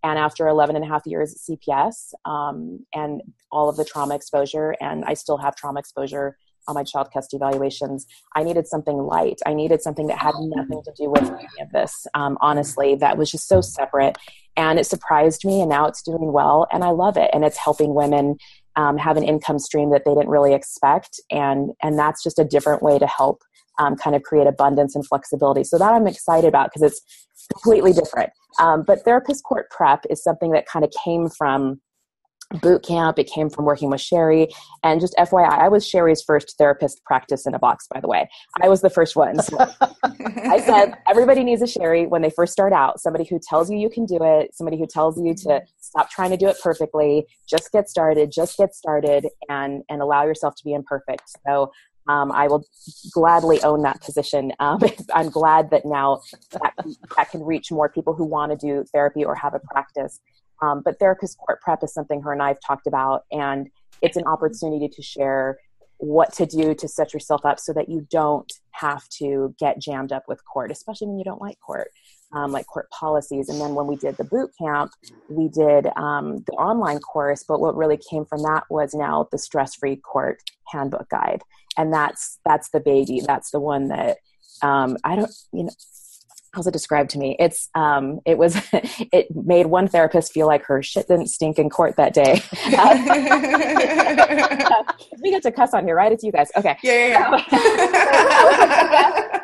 [0.04, 4.16] And after 11 and a half years at CPS um, and all of the trauma
[4.16, 6.36] exposure, and I still have trauma exposure
[6.68, 9.40] on my child custody evaluations, I needed something light.
[9.46, 13.18] I needed something that had nothing to do with any of this, um, honestly, that
[13.18, 14.18] was just so separate.
[14.56, 17.30] And it surprised me, and now it's doing well, and I love it.
[17.32, 18.36] And it's helping women
[18.76, 21.20] um, have an income stream that they didn't really expect.
[21.30, 23.42] And, and that's just a different way to help
[23.78, 25.64] um, kind of create abundance and flexibility.
[25.64, 27.00] So that I'm excited about because it's
[27.52, 28.30] completely different.
[28.60, 31.80] Um, but therapist court prep is something that kind of came from
[32.60, 33.18] boot camp.
[33.18, 34.48] It came from working with Sherry.
[34.82, 38.28] And just FYI, I was Sherry's first therapist practice in a box, by the way.
[38.62, 39.40] I was the first one.
[39.40, 39.58] So
[40.02, 43.00] I said, everybody needs a Sherry when they first start out.
[43.00, 46.30] Somebody who tells you you can do it, somebody who tells you to stop trying
[46.30, 50.64] to do it perfectly, just get started, just get started, and, and allow yourself to
[50.64, 51.22] be imperfect.
[51.46, 51.70] So
[52.08, 52.64] um, I will
[53.12, 54.52] gladly own that position.
[54.58, 54.80] Um,
[55.14, 56.20] I'm glad that now
[56.52, 56.74] that,
[57.16, 60.20] that can reach more people who want to do therapy or have a practice.
[60.62, 63.68] Um, but therapist court prep is something her and I have talked about, and
[64.00, 65.58] it's an opportunity to share
[65.98, 70.12] what to do to set yourself up so that you don't have to get jammed
[70.12, 71.90] up with court, especially when you don't like court.
[72.34, 73.50] Um, like court policies.
[73.50, 74.92] And then when we did the boot camp,
[75.28, 77.44] we did um, the online course.
[77.46, 81.42] But what really came from that was now the stress free court handbook guide,
[81.76, 83.20] and that's that's the baby.
[83.20, 84.16] That's the one that
[84.62, 85.72] um, I don't you know
[86.52, 87.36] how's it described to me?
[87.38, 91.68] It's um, it was it made one therapist feel like her shit didn't stink in
[91.70, 92.42] court that day.
[95.22, 96.12] we get to cuss on here, right?
[96.12, 96.50] It's you guys.
[96.56, 96.76] Okay.
[96.82, 97.28] Yeah, yeah, yeah.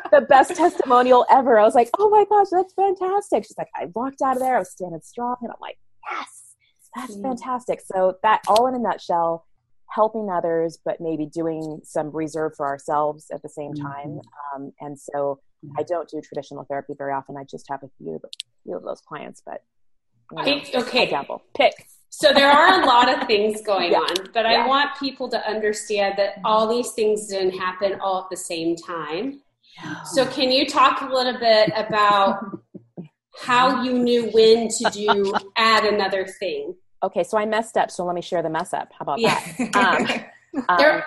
[0.11, 1.59] the best testimonial ever.
[1.59, 3.45] I was like, oh my gosh, that's fantastic.
[3.45, 5.77] She's like, I walked out of there, I was standing strong, and I'm like,
[6.11, 6.55] yes,
[6.95, 7.23] that's mm.
[7.23, 7.81] fantastic.
[7.81, 9.45] So that all in a nutshell
[9.91, 14.19] helping others, but maybe doing some reserve for ourselves at the same time.
[14.19, 14.63] Mm-hmm.
[14.63, 15.39] Um, and so
[15.77, 17.35] I don't do traditional therapy very often.
[17.37, 18.19] I just have a few,
[18.63, 19.63] few of those clients, but
[20.31, 21.73] you know, okay, example, pick.
[22.09, 23.99] So there are a lot of things going yeah.
[23.99, 24.63] on, but yeah.
[24.63, 28.75] I want people to understand that all these things didn't happen all at the same
[28.75, 29.41] time.
[30.05, 32.59] So can you talk a little bit about
[33.41, 36.75] how you knew when to do add another thing?
[37.01, 38.91] Okay, so I messed up, so let me share the mess up.
[38.91, 39.39] How about yeah.
[39.57, 40.25] that?
[40.55, 41.05] Um, there,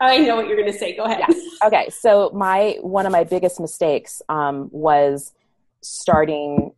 [0.00, 0.96] I know what you're going to say.
[0.96, 1.22] Go ahead.
[1.28, 1.34] Yeah.
[1.64, 5.32] Okay, so my one of my biggest mistakes um, was
[5.82, 6.72] starting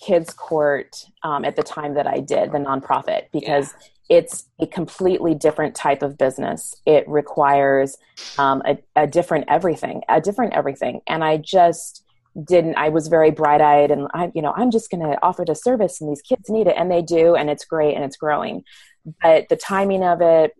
[0.00, 3.74] kids court um, at the time that I did the nonprofit because
[4.08, 4.18] yeah.
[4.18, 6.74] it's a completely different type of business.
[6.86, 7.96] It requires
[8.38, 12.04] um, a, a different everything, a different everything, and I just
[12.44, 15.54] didn't i was very bright-eyed and i you know i'm just going to offer the
[15.54, 18.62] service and these kids need it and they do and it's great and it's growing
[19.20, 20.52] but the timing of it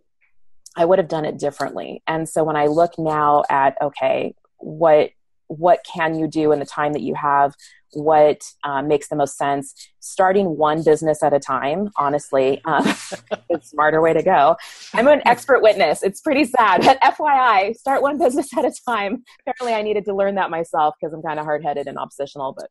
[0.77, 2.01] I would have done it differently.
[2.07, 5.11] And so when I look now at, okay, what
[5.47, 7.53] what can you do in the time that you have
[7.91, 12.87] what uh, makes the most sense starting one business at a time honestly um,
[13.49, 14.55] is smarter way to go
[14.93, 19.25] i'm an expert witness it's pretty sad but fyi start one business at a time
[19.41, 22.55] apparently i needed to learn that myself because i'm kind of hard-headed and oppositional.
[22.57, 22.69] but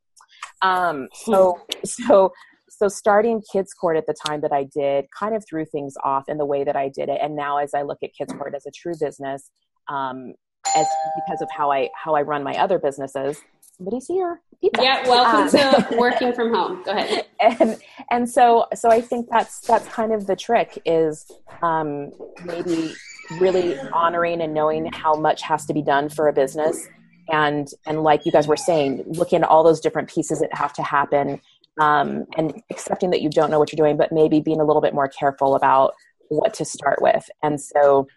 [0.67, 2.33] um, so so
[2.71, 6.23] so starting kids court at the time that i did kind of threw things off
[6.27, 7.19] in the way that i did it.
[7.21, 9.49] And now as i look at kids court as a true business
[9.89, 10.33] um,
[10.75, 13.41] as because of how i how i run my other businesses
[13.77, 14.41] somebody's here.
[14.61, 14.83] Pizza.
[14.83, 16.83] yeah welcome um, to working from home.
[16.83, 17.25] Go ahead.
[17.39, 17.77] And
[18.11, 21.31] and so so i think that's that's kind of the trick is
[21.61, 22.11] um,
[22.45, 22.93] maybe
[23.39, 26.87] really honoring and knowing how much has to be done for a business.
[27.29, 30.73] And and like you guys were saying looking at all those different pieces that have
[30.73, 31.41] to happen
[31.79, 34.81] um, and accepting that you don't know what you're doing, but maybe being a little
[34.81, 35.93] bit more careful about
[36.29, 37.29] what to start with.
[37.43, 38.07] And so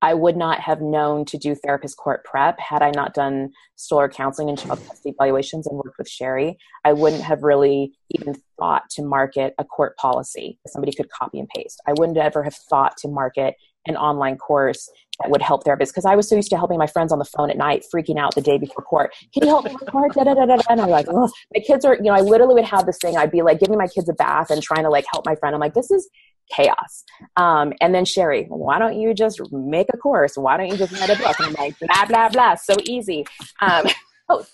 [0.00, 4.08] I would not have known to do therapist court prep had I not done Stoller
[4.08, 6.56] counseling and child custody evaluations and worked with Sherry.
[6.84, 11.48] I wouldn't have really even thought to market a court policy somebody could copy and
[11.48, 11.82] paste.
[11.86, 16.04] I wouldn't ever have thought to market an online course that would help therapists because
[16.04, 18.34] I was so used to helping my friends on the phone at night, freaking out
[18.34, 19.14] the day before court.
[19.32, 20.16] Can you help me with court?
[20.16, 23.16] And I'm like, oh, my kids are, you know, I literally would have this thing.
[23.16, 25.54] I'd be like giving my kids a bath and trying to like help my friend.
[25.54, 26.08] I'm like, this is
[26.50, 27.04] chaos.
[27.36, 30.36] Um, and then Sherry, why don't you just make a course?
[30.36, 31.38] Why don't you just write a book?
[31.38, 32.54] And I'm like, blah, blah, blah.
[32.56, 33.24] So easy.
[33.60, 33.86] Um,
[34.28, 34.44] oh,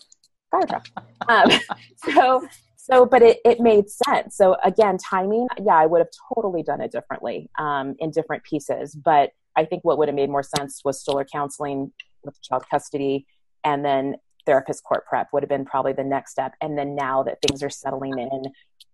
[0.50, 0.86] fire truck.
[1.28, 1.50] Um,
[2.14, 2.48] so,
[2.82, 4.36] so, but it, it made sense.
[4.36, 8.94] So again, timing, yeah, I would have totally done it differently um, in different pieces.
[8.94, 11.92] But I think what would have made more sense was Stoller counseling
[12.24, 13.26] with child custody
[13.64, 14.16] and then
[14.46, 16.54] therapist court prep would have been probably the next step.
[16.60, 18.44] And then now that things are settling in,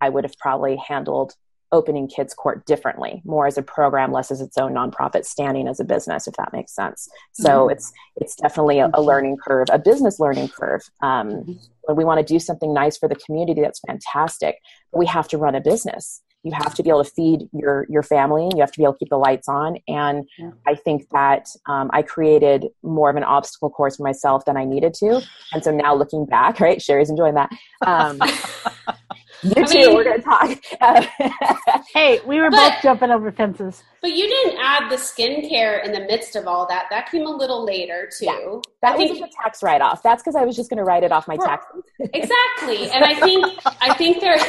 [0.01, 1.35] I would have probably handled
[1.73, 5.81] opening kids court differently more as a program less as its own nonprofit standing as
[5.81, 7.09] a business if that makes sense.
[7.33, 7.73] So mm-hmm.
[7.73, 10.83] it's it's definitely a, a, learning curve a business learning curve.
[11.03, 11.53] Um, mm-hmm.
[11.83, 14.57] when we want to do something nice for the community that's fantastic.
[14.93, 16.23] But we have to run a business.
[16.43, 18.85] You have to be able to feed your your family and you have to be
[18.85, 19.79] able to keep the lights on.
[19.89, 20.51] And yeah.
[20.67, 24.65] i think that um, i created more of an obstacle course for myself than i
[24.65, 25.21] needed to.
[25.53, 27.51] And so now looking back right sherry's enjoying that.
[27.85, 28.21] Um,
[29.47, 29.79] You I too.
[29.79, 31.85] Mean, we're going to talk.
[31.95, 33.83] hey, we were but, both jumping over fences.
[34.03, 36.87] But you didn't add the skincare in the midst of all that.
[36.91, 38.27] That came a little later too.
[38.27, 40.03] Yeah, that I was think, a tax write off.
[40.03, 41.83] That's because I was just going to write it off my taxes.
[42.01, 43.47] exactly, and I think
[43.81, 44.39] I think there.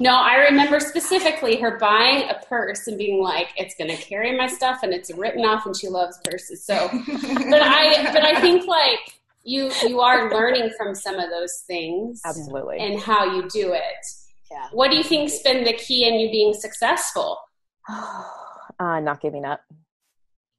[0.00, 4.34] No, I remember specifically her buying a purse and being like, "It's going to carry
[4.34, 6.64] my stuff," and it's written off, and she loves purses.
[6.64, 11.64] So, but I, but I think like you you are learning from some of those
[11.66, 14.06] things absolutely and how you do it
[14.50, 14.68] yeah.
[14.72, 17.38] what do you think's been the key in you being successful
[17.88, 19.60] uh, not giving up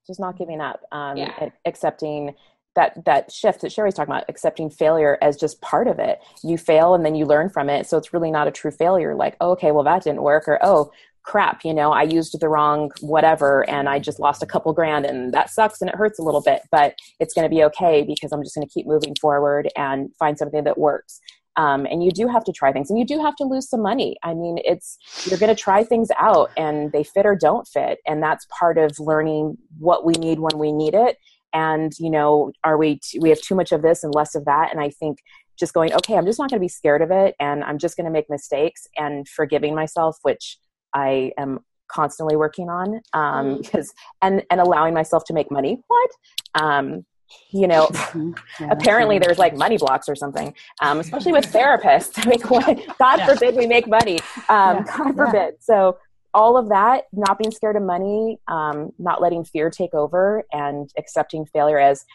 [0.06, 1.50] just not giving up um, yeah.
[1.66, 2.36] accepting
[2.76, 6.20] that that shift that Sherry's talking about, accepting failure as just part of it.
[6.44, 7.88] You fail and then you learn from it.
[7.88, 9.16] So it's really not a true failure.
[9.16, 10.92] Like, oh, okay, well that didn't work, or oh,
[11.24, 15.06] crap, you know, I used the wrong whatever and I just lost a couple grand
[15.06, 18.04] and that sucks and it hurts a little bit, but it's going to be okay
[18.04, 21.20] because I'm just going to keep moving forward and find something that works.
[21.56, 23.82] Um, and you do have to try things and you do have to lose some
[23.82, 24.18] money.
[24.24, 28.00] I mean, it's, you're going to try things out and they fit or don't fit.
[28.08, 31.18] And that's part of learning what we need when we need it.
[31.54, 34.46] And, you know, are we, t- we have too much of this and less of
[34.46, 34.72] that.
[34.72, 35.20] And I think
[35.60, 37.96] just going, okay, I'm just not going to be scared of it and I'm just
[37.96, 40.58] going to make mistakes and forgiving myself, which
[40.94, 43.96] I am constantly working on um, because mm.
[44.22, 45.82] and and allowing myself to make money.
[45.88, 46.12] What?
[46.56, 47.06] Um,
[47.52, 48.32] you know, mm-hmm.
[48.60, 52.14] yeah, apparently there's like money blocks or something, um, especially with therapists.
[52.18, 53.26] I mean, God yeah.
[53.26, 54.20] forbid we make money.
[54.50, 54.84] Um, yeah.
[54.98, 55.56] God forbid.
[55.60, 55.98] So
[56.34, 60.90] all of that, not being scared of money, um, not letting fear take over, and
[60.98, 62.06] accepting failure as,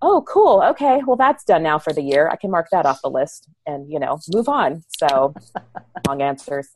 [0.00, 2.28] oh, cool, okay, well that's done now for the year.
[2.28, 4.84] I can mark that off the list and you know move on.
[4.88, 5.34] So
[6.06, 6.68] long answers.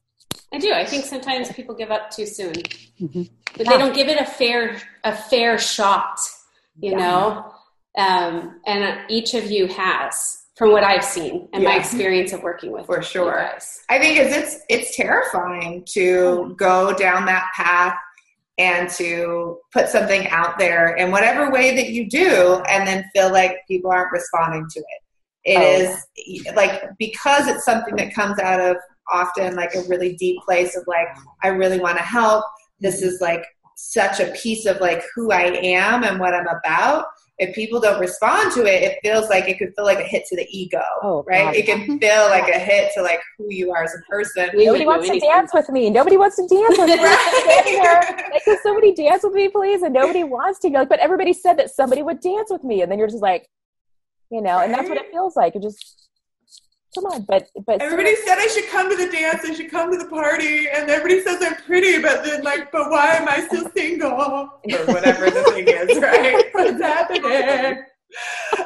[0.53, 0.73] I do.
[0.73, 3.23] I think sometimes people give up too soon, mm-hmm.
[3.57, 3.71] but yeah.
[3.73, 6.19] they don't give it a fair a fair shot.
[6.81, 6.97] You yeah.
[6.97, 7.55] know,
[7.97, 11.71] um, and each of you has, from what I've seen and yeah.
[11.71, 13.41] my experience of working with for sure.
[13.89, 16.53] I think it's it's it's terrifying to mm-hmm.
[16.55, 17.97] go down that path
[18.59, 23.33] and to put something out there in whatever way that you do, and then feel
[23.33, 25.03] like people aren't responding to it.
[25.45, 26.41] It oh.
[26.43, 28.77] is like because it's something that comes out of
[29.13, 31.09] often like a really deep place of like
[31.43, 32.45] i really want to help.
[32.81, 33.09] This mm-hmm.
[33.09, 33.45] is like
[33.77, 37.07] such a piece of like who i am and what i'm about.
[37.39, 40.27] If people don't respond to it it feels like it could feel like a hit
[40.27, 41.45] to the ego oh, right?
[41.45, 41.57] God.
[41.57, 41.97] it can mm-hmm.
[41.97, 44.51] feel like a hit to like who you are as a person.
[44.55, 45.89] Nobody wants to dance with me.
[45.89, 46.97] Nobody wants to dance with me.
[48.31, 51.55] Like can somebody dance with me please and nobody wants to like but everybody said
[51.55, 53.49] that somebody would dance with me and then you're just like
[54.31, 55.57] you know and that's what it feels like.
[55.57, 56.10] It just
[56.95, 59.91] come on but but everybody said i should come to the dance i should come
[59.91, 63.41] to the party and everybody says i'm pretty but then like but why am i
[63.47, 64.11] still single?
[64.11, 66.45] Or whatever the thing is right?
[66.53, 67.85] What's happening?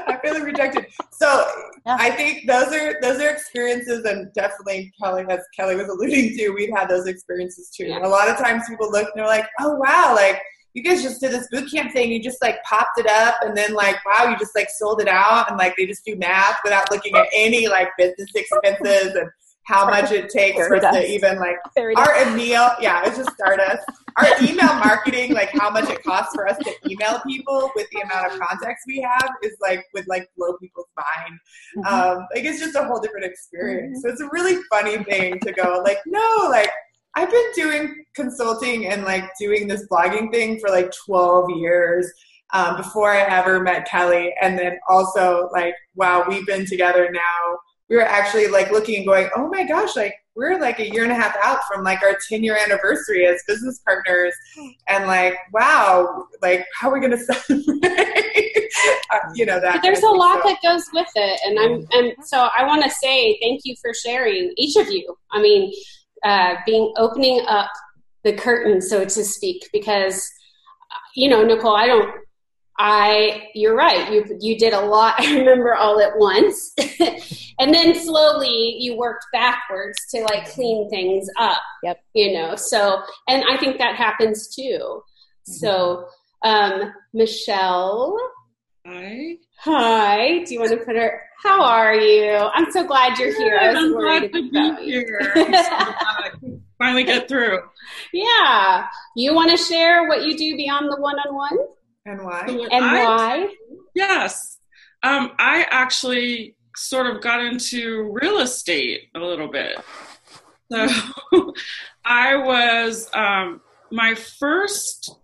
[0.09, 0.87] I feel rejected.
[1.13, 1.47] So
[1.87, 1.97] yeah.
[2.01, 6.51] i think those are those are experiences and definitely kelly has kelly was alluding to
[6.51, 7.87] we've had those experiences too.
[7.87, 8.07] Yeah.
[8.07, 10.41] a lot of times people look and they're like oh wow like
[10.75, 12.11] you guys just did this boot camp thing.
[12.11, 15.09] You just like popped it up and then like, wow, you just like sold it
[15.09, 19.31] out and like they just do math without looking at any like business expenses and
[19.67, 21.57] how much it takes for us to even like
[21.97, 22.73] our email.
[22.81, 23.85] Yeah, it's just Stardust.
[24.17, 28.01] Our email marketing, like how much it costs for us to email people with the
[28.01, 31.39] amount of contacts we have is like would like blow people's mind.
[31.79, 31.95] Mm-hmm.
[31.95, 33.99] Um, like it's just a whole different experience.
[33.99, 34.09] Mm-hmm.
[34.09, 36.71] So it's a really funny thing to go like, no, like
[37.17, 42.13] I've been doing consulting and like doing this blogging thing for like 12 years
[42.53, 44.35] um, before I ever met Kelly.
[44.41, 47.59] And then also, like, wow, we've been together now.
[47.89, 51.05] We were actually like looking and going, oh my gosh, like, we're like a year
[51.05, 54.35] and a half out from like our 10 year anniversary as business partners.
[54.89, 57.85] And like, wow, like, how are we going to celebrate?
[59.13, 59.75] uh, you know, that.
[59.75, 60.49] But there's a lot so.
[60.49, 61.41] that goes with it.
[61.45, 65.15] And I'm, and so I want to say thank you for sharing, each of you.
[65.33, 65.73] I mean,
[66.25, 67.71] uh, being opening up
[68.23, 70.27] the curtain, so to speak, because
[71.15, 72.11] you know, Nicole, I don't.
[72.77, 74.13] I, you're right.
[74.13, 75.15] You you did a lot.
[75.19, 76.75] I remember all at once,
[77.59, 81.63] and then slowly you worked backwards to like clean things up.
[81.83, 82.01] Yep.
[82.15, 82.57] You know.
[82.57, 84.79] So, and I think that happens too.
[84.83, 85.53] Mm-hmm.
[85.53, 86.07] So,
[86.43, 88.17] um, Michelle,
[88.87, 89.39] Hi.
[89.65, 90.45] Hi.
[90.45, 91.23] Do you want to put her?
[91.43, 92.35] How are you?
[92.35, 93.59] I'm so glad you're here.
[93.59, 95.21] I I'm glad to be here.
[95.35, 96.31] I'm so glad I
[96.79, 97.61] finally get through.
[98.13, 98.87] Yeah.
[99.17, 101.57] You want to share what you do beyond the one-on-one
[102.05, 102.47] And why?
[102.47, 103.55] So and I- why?
[103.95, 104.59] Yes.
[105.03, 109.79] Um, I actually sort of got into real estate a little bit.
[110.71, 110.89] So
[112.05, 113.61] I was, um,
[113.91, 115.15] my first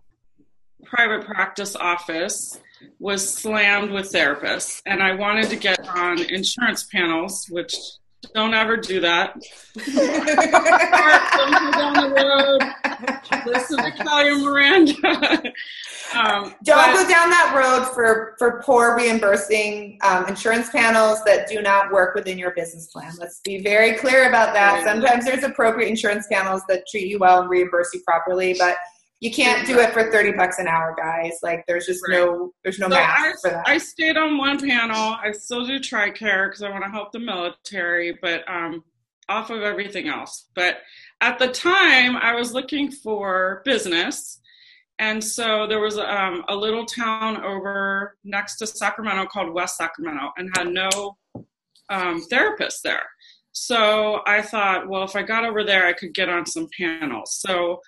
[0.85, 2.59] private practice office
[2.99, 7.75] was slammed with therapists, and I wanted to get on insurance panels, which
[8.35, 9.35] don't ever do that.
[9.75, 12.61] Don't go down the road.
[13.47, 15.53] Listen to and Miranda.
[16.15, 21.49] um, Don't but- go down that road for, for poor reimbursing um, insurance panels that
[21.49, 23.13] do not work within your business plan.
[23.19, 24.85] Let's be very clear about that.
[24.85, 28.77] Sometimes there's appropriate insurance panels that treat you well and reimburse you properly, but
[29.21, 31.39] you can't do it for 30 bucks an hour, guys.
[31.43, 33.69] Like there's just no there's no So math I, for that.
[33.69, 35.17] I stayed on one panel.
[35.23, 38.83] I still do TRICARE because I want to help the military, but um,
[39.29, 40.49] off of everything else.
[40.55, 40.79] But
[41.21, 44.41] at the time, I was looking for business.
[44.99, 50.31] And so there was um, a little town over next to Sacramento called West Sacramento
[50.37, 51.17] and had no
[51.91, 53.07] um, therapists there.
[53.53, 57.35] So I thought, well, if I got over there, I could get on some panels.
[57.35, 57.81] So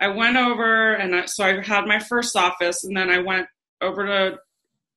[0.00, 3.46] I went over and I, so I had my first office and then I went
[3.80, 4.38] over to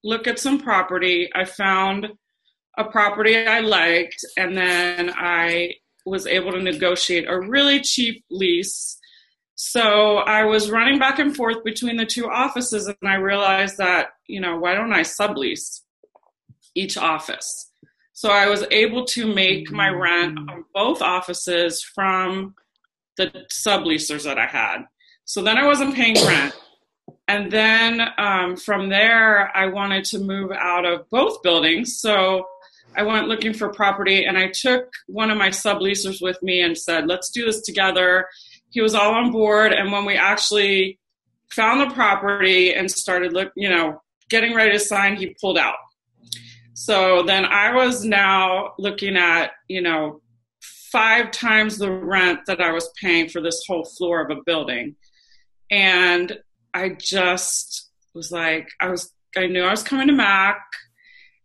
[0.04, 1.30] look at some property.
[1.34, 2.08] I found
[2.78, 5.76] a property I liked and then I
[6.06, 8.98] was able to negotiate a really cheap lease.
[9.56, 14.10] So I was running back and forth between the two offices and I realized that,
[14.28, 15.82] you know, why don't I sublease
[16.76, 17.72] each office?
[18.14, 22.56] So I was able to make my rent on both offices from
[23.20, 24.86] the subleasers that I had.
[25.26, 26.56] So then I wasn't paying rent.
[27.28, 32.00] And then um, from there, I wanted to move out of both buildings.
[32.00, 32.46] So
[32.96, 36.76] I went looking for property and I took one of my subleasers with me and
[36.76, 38.26] said, let's do this together.
[38.72, 39.74] He was all on board.
[39.74, 41.00] And when we actually
[41.52, 45.76] found the property and started look, you know, getting ready to sign, he pulled out.
[46.74, 50.22] So then I was now looking at, you know,
[50.92, 54.96] five times the rent that I was paying for this whole floor of a building.
[55.72, 56.40] And
[56.74, 60.62] I just was like, I was, I knew I was coming to Mac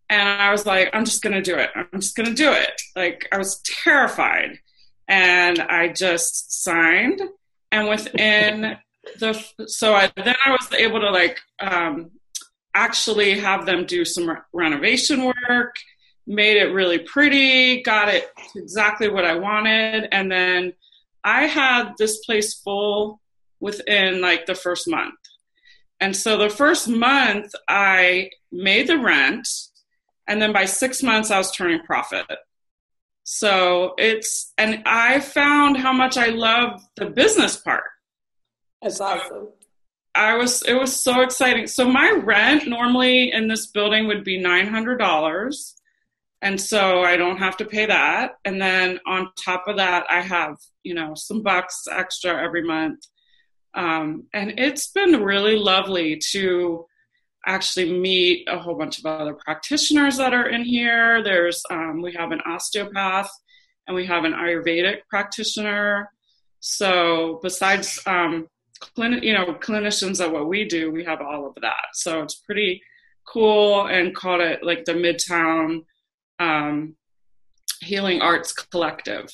[0.09, 1.71] and I was like, I'm just going to do it.
[1.75, 2.81] I'm just going to do it.
[2.95, 4.59] Like, I was terrified.
[5.09, 7.21] And I just signed.
[7.73, 8.77] And within
[9.19, 12.11] the, so I, then I was able to like, um,
[12.75, 15.77] actually have them do some re- renovation work,
[16.27, 20.09] made it really pretty, got it exactly what I wanted.
[20.11, 20.73] And then
[21.23, 23.21] I had this place full
[23.61, 25.15] within like the first month.
[26.01, 29.49] And so the first month I made the rent,
[30.27, 32.27] and then by six months I was turning profit.
[33.25, 37.85] So it's, and I found how much I love the business part.
[38.83, 39.49] That's awesome.
[40.15, 41.67] I was, it was so exciting.
[41.67, 45.75] So my rent normally in this building would be $900.
[46.43, 48.33] And so I don't have to pay that.
[48.45, 53.01] And then on top of that, I have, you know, some bucks extra every month.
[53.75, 56.87] Um, and it's been really lovely to
[57.47, 61.23] actually meet a whole bunch of other practitioners that are in here.
[61.23, 63.31] There's, um, we have an osteopath
[63.87, 66.11] and we have an Ayurvedic practitioner.
[66.61, 68.49] So besides, um,
[68.97, 71.87] clin- you know, clinicians at what we do, we have all of that.
[71.95, 72.83] So it's pretty
[73.27, 75.85] cool and called it like the Midtown
[76.39, 76.97] um,
[77.81, 79.29] Healing Arts Collective.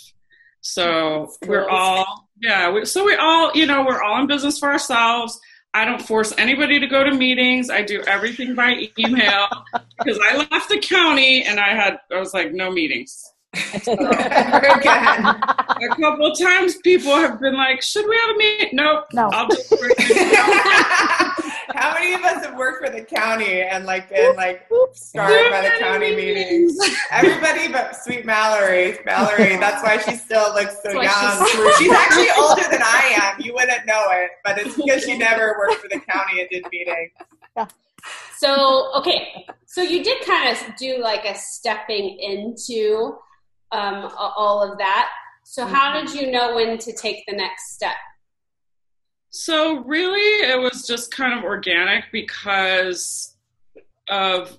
[0.61, 1.49] So cool.
[1.49, 5.41] we're all, yeah, we, so we all, you know, we're all in business for ourselves.
[5.73, 7.71] I don't force anybody to go to meetings.
[7.71, 9.47] I do everything by email
[9.99, 13.25] because I left the county and I had, I was like, no meetings.
[13.87, 15.27] Never again.
[15.27, 18.69] A couple times people have been like, should we have a meeting?
[18.73, 19.07] Nope.
[19.13, 19.29] No.
[19.33, 21.27] I'll just bring it.
[21.75, 25.61] How many of us have worked for the county and like been like scarred by
[25.63, 26.79] the county meetings?
[27.11, 28.99] Everybody but sweet Mallory.
[29.05, 31.47] Mallory, that's why she still looks so young.
[31.47, 33.41] she's- She's actually older than I am.
[33.41, 36.65] You wouldn't know it, but it's because she never worked for the county and did
[36.73, 37.11] meetings.
[38.39, 43.15] So, okay, so you did kind of do like a stepping into
[43.73, 45.11] um, all of that.
[45.45, 47.97] So, how did you know when to take the next step?
[49.31, 53.37] So really, it was just kind of organic because
[54.09, 54.59] of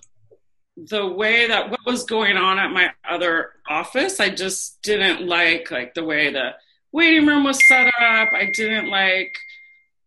[0.78, 4.20] the way that what was going on at my other office.
[4.20, 6.52] I just didn't like like the way the
[6.92, 8.30] waiting room was set up.
[8.34, 9.38] I didn't like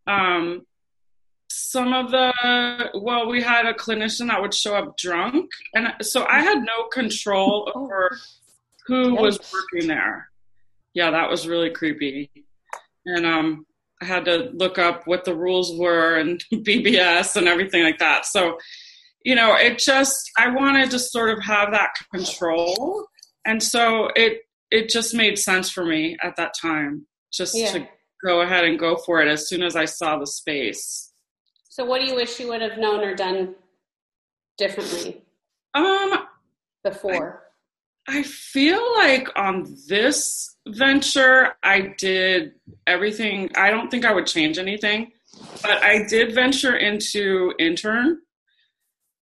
[0.07, 0.67] um,
[1.51, 6.27] some of the well we had a clinician that would show up drunk and so
[6.29, 7.85] i had no control Oh.
[7.85, 8.19] over
[8.87, 10.29] who was working there
[10.95, 12.31] yeah that was really creepy
[13.07, 13.67] and um
[14.05, 18.59] had to look up what the rules were and bbs and everything like that so
[19.25, 23.07] you know it just i wanted to sort of have that control
[23.47, 27.73] and so it it just made sense for me at that time just Yeah.
[27.73, 27.89] to
[28.25, 31.11] go ahead and go for it as soon as i saw the space
[31.69, 33.55] So, what do you wish you would have known or done
[34.59, 35.23] differently
[35.75, 36.11] um
[36.85, 37.43] before?
[38.07, 42.53] I feel like on this venture, I did
[42.87, 43.51] everything.
[43.57, 45.13] I don't think I would change anything,
[45.63, 48.19] but I did venture into intern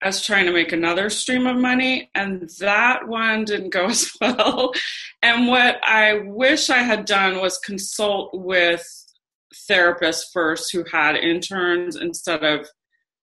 [0.02, 4.72] as trying to make another stream of money, and that one didn't go as well.
[5.22, 8.86] And what I wish I had done was consult with
[9.68, 12.66] therapists first who had interns instead of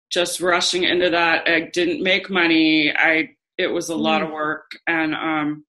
[0.09, 1.47] just rushing into that.
[1.47, 2.93] I didn't make money.
[2.95, 5.65] I it was a lot of work and um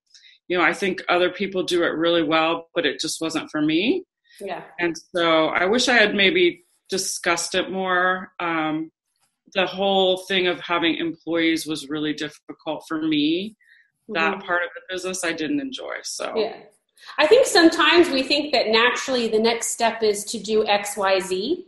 [0.47, 3.61] you know i think other people do it really well but it just wasn't for
[3.61, 4.03] me
[4.39, 4.63] Yeah.
[4.79, 8.91] and so i wish i had maybe discussed it more um
[9.53, 13.55] the whole thing of having employees was really difficult for me
[14.09, 14.45] that Mhm.
[14.45, 16.57] part of the business i didn't enjoy so Yeah.
[17.17, 21.19] I think sometimes we think that naturally the next step is to do X, Y,
[21.21, 21.65] Z,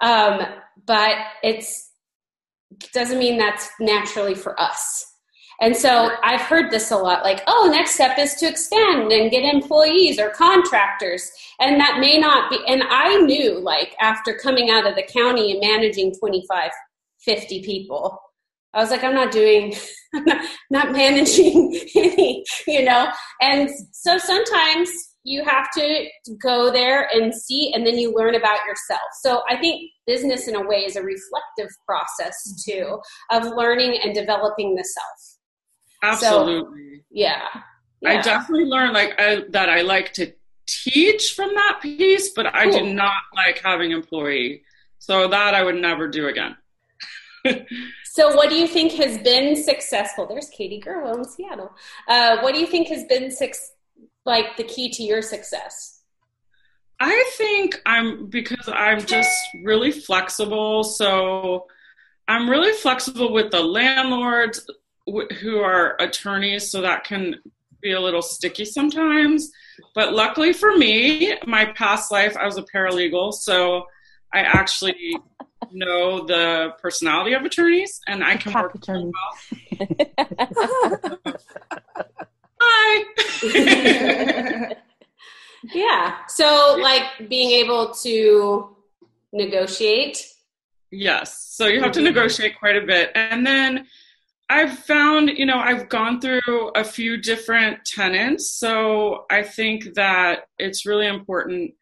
[0.00, 0.40] um,
[0.84, 1.92] but it's
[2.92, 5.04] doesn't mean that's naturally for us.
[5.60, 9.30] And so I've heard this a lot, like, oh, next step is to expand and
[9.30, 11.30] get employees or contractors,
[11.60, 12.58] and that may not be.
[12.68, 16.70] And I knew, like, after coming out of the county and managing 25,
[17.20, 18.20] 50 people,
[18.74, 19.74] I was like, I'm not doing,
[20.14, 23.10] I'm not, not managing any, you know.
[23.40, 24.90] And so sometimes
[25.24, 26.06] you have to
[26.40, 29.08] go there and see, and then you learn about yourself.
[29.22, 33.00] So I think business, in a way, is a reflective process too
[33.30, 35.35] of learning and developing the self.
[36.02, 37.42] Absolutely Yeah.
[38.04, 40.32] i definitely learned like I, that i like to
[40.66, 42.80] teach from that piece but i Cool.
[42.80, 44.62] do not like having employee
[44.98, 46.56] so that i would never do again
[48.16, 50.26] So, what do you think has been successful?
[50.26, 51.70] There's Katie Gerwell in Seattle.
[52.08, 53.50] Uh, what do you think has been suc
[54.24, 56.00] like the key to your success?
[56.98, 59.30] I think I'm because I'm just
[59.62, 60.82] really flexible.
[60.82, 61.66] So
[62.26, 64.66] I'm really flexible with the landlords
[65.08, 67.36] wh- who are attorneys, so that can
[67.80, 69.50] be a little sticky sometimes.
[69.94, 73.86] But luckily for me, my past life, I was a paralegal, so
[74.32, 75.16] I actually
[75.72, 79.12] know the personality of attorneys, and I can Pack work with attorney.
[79.72, 81.18] well.
[82.60, 84.74] Hi.
[85.74, 86.18] Yeah.
[86.28, 88.76] So, like being able to
[89.32, 90.24] negotiate.
[90.90, 91.46] Yes.
[91.50, 93.10] So you have to negotiate quite a bit.
[93.14, 93.86] And then
[94.48, 98.52] I've found, you know, I've gone through a few different tenants.
[98.52, 101.74] So I think that it's really important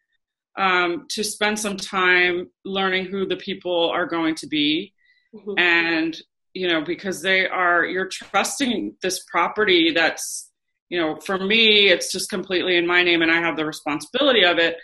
[0.57, 4.93] um, to spend some time learning who the people are going to be.
[5.33, 5.59] Mhm.
[5.59, 6.17] And,
[6.53, 10.49] you know, because they are, you're trusting this property that's,
[10.89, 14.43] you know, for me, it's just completely in my name and I have the responsibility
[14.43, 14.77] of it.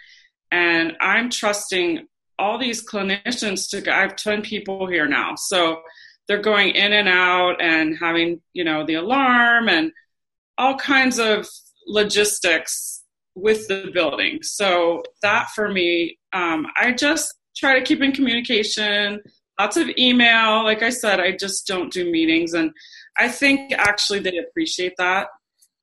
[0.52, 2.06] And I'm trusting
[2.38, 5.36] all these clinicians to, I have 10 people here now.
[5.36, 5.82] So
[6.32, 9.92] they're going in and out and having, you know, the alarm and
[10.58, 11.46] all kinds of
[11.86, 13.04] logistics
[13.36, 14.40] with the building.
[14.42, 19.20] So that for me, um, I just try to keep in communication,
[19.60, 20.64] lots of email.
[20.64, 22.54] Like I said, I just don't do meetings.
[22.54, 22.72] And
[23.18, 25.28] I think actually they appreciate that,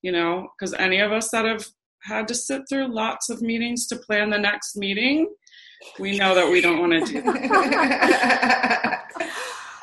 [0.00, 1.66] you know, because any of us that have
[2.04, 5.30] had to sit through lots of meetings to plan the next meeting,
[5.98, 9.04] we know that we don't want to do that.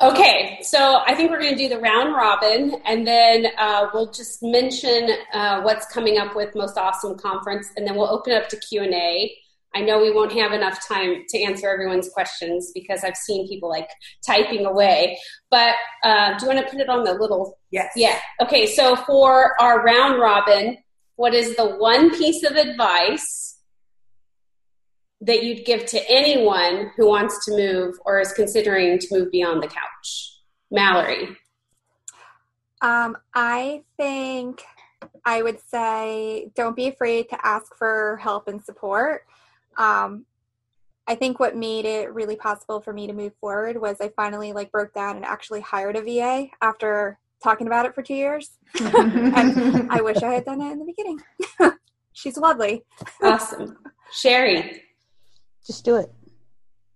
[0.02, 4.10] Okay, so I think we're going to do the round robin, and then uh, we'll
[4.10, 8.46] just mention uh, what's coming up with Most Awesome Conference, and then we'll open up
[8.50, 9.34] to Q and A.
[9.74, 13.70] I know we won't have enough time to answer everyone's questions because I've seen people
[13.70, 13.88] like
[14.26, 15.18] typing away.
[15.50, 17.58] But uh, do you want to put it on the little?
[17.70, 17.92] yes.
[17.96, 18.18] Yeah.
[18.40, 18.66] Okay.
[18.66, 20.78] So for our round robin,
[21.16, 23.45] what is the one piece of advice
[25.26, 29.62] that you'd give to anyone who wants to move or is considering to move beyond
[29.62, 30.40] the couch?
[30.70, 31.36] Mallory.
[32.80, 34.62] Um, I think
[35.24, 39.22] I would say don't be afraid to ask for help and support.
[39.76, 40.26] Um,
[41.08, 44.52] I think what made it really possible for me to move forward was I finally
[44.52, 48.50] like broke down and actually hired a VA after talking about it for two years.
[48.80, 51.20] and I wish I had done it in the beginning.
[52.12, 52.84] She's lovely.
[53.22, 53.76] Awesome.
[54.12, 54.82] Sherry.
[55.66, 56.12] Just do it.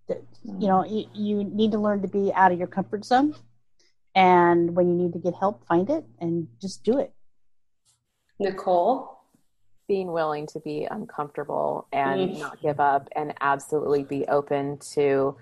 [0.09, 3.35] you know you, you need to learn to be out of your comfort zone
[4.15, 7.13] and when you need to get help find it and just do it
[8.41, 9.21] Nicole?
[9.87, 15.37] being willing to be uncomfortable and not give up and absolutely be open to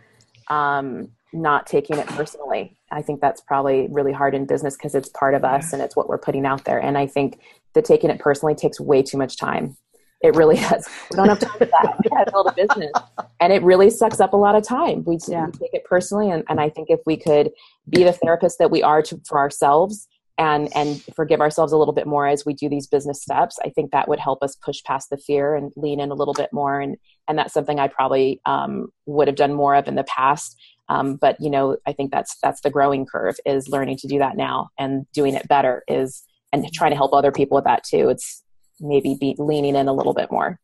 [0.49, 2.79] um, not taking it personally.
[2.91, 5.95] I think that's probably really hard in business because it's part of us and it's
[5.95, 6.79] what we're putting out there.
[6.79, 7.41] And I think
[7.75, 9.77] that taking it personally takes way too much time.
[10.21, 10.89] It really does.
[11.11, 11.97] We don't have time for that.
[12.03, 12.93] We got to build a business,
[13.41, 15.05] and it really sucks up a lot of time.
[15.05, 15.47] We, Yeah.
[15.47, 17.51] we take it personally, and, and I think if we could
[17.89, 21.93] be the therapist that we are to, for ourselves, and and forgive ourselves a little
[21.95, 24.83] bit more as we do these business steps, I think that would help us push
[24.85, 26.81] past the fear and lean in a little bit more.
[26.81, 26.97] And
[27.27, 30.57] and that's something I probably um, would have done more of in the past.
[30.89, 34.19] Um, but you know, I think that's that's the growing curve is learning to do
[34.21, 37.83] that now and doing it better is and trying to help other people with that
[37.85, 38.09] too.
[38.09, 38.43] It's
[38.81, 40.59] maybe be leaning in a little bit more.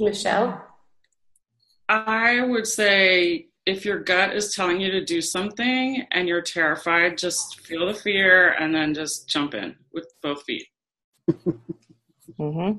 [0.00, 0.64] Michelle?
[1.88, 7.18] I would say if your gut is telling you to do something and you're terrified,
[7.18, 10.66] just feel the fear and then just jump in with both feet.
[12.38, 12.72] hmm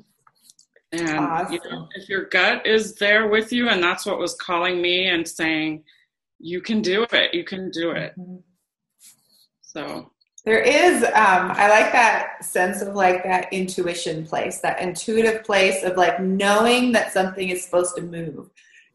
[0.92, 4.82] And you know, if your gut is there with you, and that's what was calling
[4.82, 5.84] me and saying,
[6.40, 7.34] "You can do it.
[7.34, 8.14] You can do it."
[9.62, 10.12] So
[10.48, 15.84] There is, um, I like that sense of like that intuition place, that intuitive place
[15.84, 18.50] of like knowing that something is supposed to move.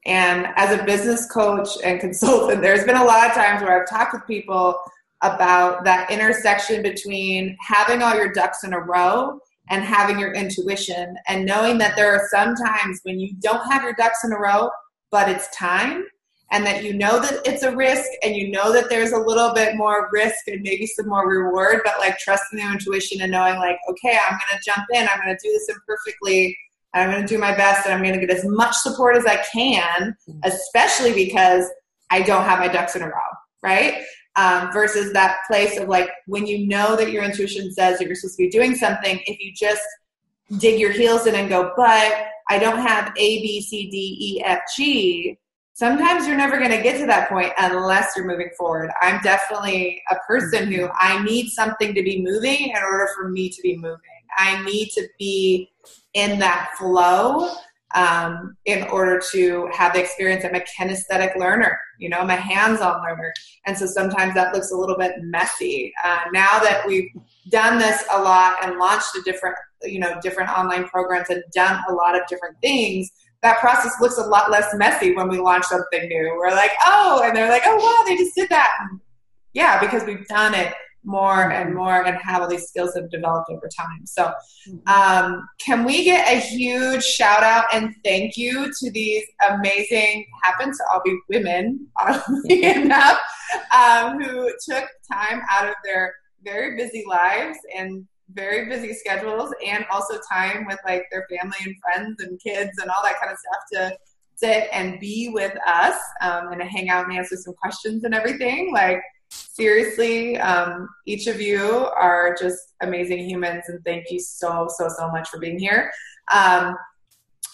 [0.06, 3.90] And as a business coach and consultant, there's been a lot of times where I've
[3.90, 4.80] talked with people
[5.20, 9.38] about that intersection between having all your ducks in a row
[9.68, 13.82] and having your intuition and knowing that there are some times when you don't have
[13.82, 14.70] your ducks in a row,
[15.10, 16.06] but it's time
[16.52, 19.54] and that you know that it's a risk and you know that there's a little
[19.54, 23.56] bit more risk and maybe some more reward, but like trusting your intuition and knowing
[23.56, 26.56] like, okay, I'm going to jump in, I'm going to do this imperfectly,
[26.92, 29.24] I'm going to do my best, and I'm going to get as much support as
[29.24, 31.64] I can, especially because
[32.10, 33.32] I don't have my ducks in a row,
[33.62, 34.04] right?
[34.36, 38.14] Um, versus that place of like when you know that your intuition says that you're
[38.14, 39.82] supposed to be doing something, if you just
[40.58, 44.42] dig your heels in and go, but I don't have A, B, C, D, E,
[44.44, 45.38] F, G,
[45.74, 48.90] sometimes you're never going to get to that point unless you're moving forward.
[49.00, 53.48] I'm definitely a person who I need something to be moving in order for me
[53.48, 53.98] to be moving.
[54.36, 55.70] I need to be
[56.14, 57.50] in that flow
[57.94, 60.44] um, in order to have the experience.
[60.44, 63.32] I'm a kinesthetic learner, you know, I'm a hands-on learner.
[63.66, 65.92] And so sometimes that looks a little bit messy.
[66.02, 67.10] Uh, now that we've
[67.50, 71.82] done this a lot and launched a different, you know, different online programs and done
[71.88, 73.10] a lot of different things,
[73.42, 76.36] that process looks a lot less messy when we launch something new.
[76.38, 78.70] We're like, oh, and they're like, oh, wow, they just did that.
[78.80, 79.00] And
[79.52, 80.72] yeah, because we've done it
[81.04, 84.06] more and more and have all these skills have developed over time.
[84.06, 84.32] So,
[84.86, 90.70] um, can we get a huge shout out and thank you to these amazing, happen
[90.70, 93.18] to all be women, oddly enough,
[93.76, 96.14] um, who took time out of their
[96.44, 101.76] very busy lives and very busy schedules and also time with like their family and
[101.80, 103.98] friends and kids and all that kind of stuff to
[104.34, 108.14] sit and be with us um, and to hang out and answer some questions and
[108.14, 108.72] everything.
[108.72, 111.60] Like, seriously, um, each of you
[111.96, 115.92] are just amazing humans, and thank you so, so, so much for being here.
[116.32, 116.74] Um,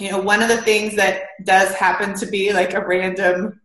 [0.00, 3.60] you know, one of the things that does happen to be like a random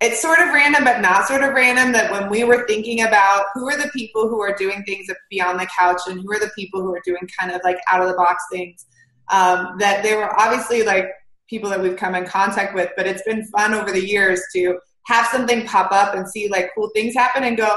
[0.00, 3.44] it's sort of random but not sort of random that when we were thinking about
[3.54, 6.50] who are the people who are doing things beyond the couch and who are the
[6.56, 8.86] people who are doing kind of like out of the box things
[9.28, 11.10] um, that they were obviously like
[11.48, 14.78] people that we've come in contact with but it's been fun over the years to
[15.06, 17.76] have something pop up and see like cool things happen and go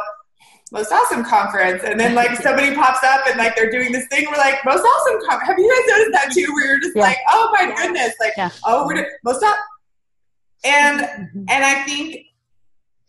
[0.72, 4.26] most awesome conference and then like somebody pops up and like they're doing this thing
[4.32, 7.02] we're like most awesome conference have you guys noticed that too we were just Yeah.
[7.04, 8.50] like oh my goodness like Yeah.
[8.66, 9.58] oh we're most up
[10.64, 11.46] and Mhm.
[11.50, 12.26] and I think,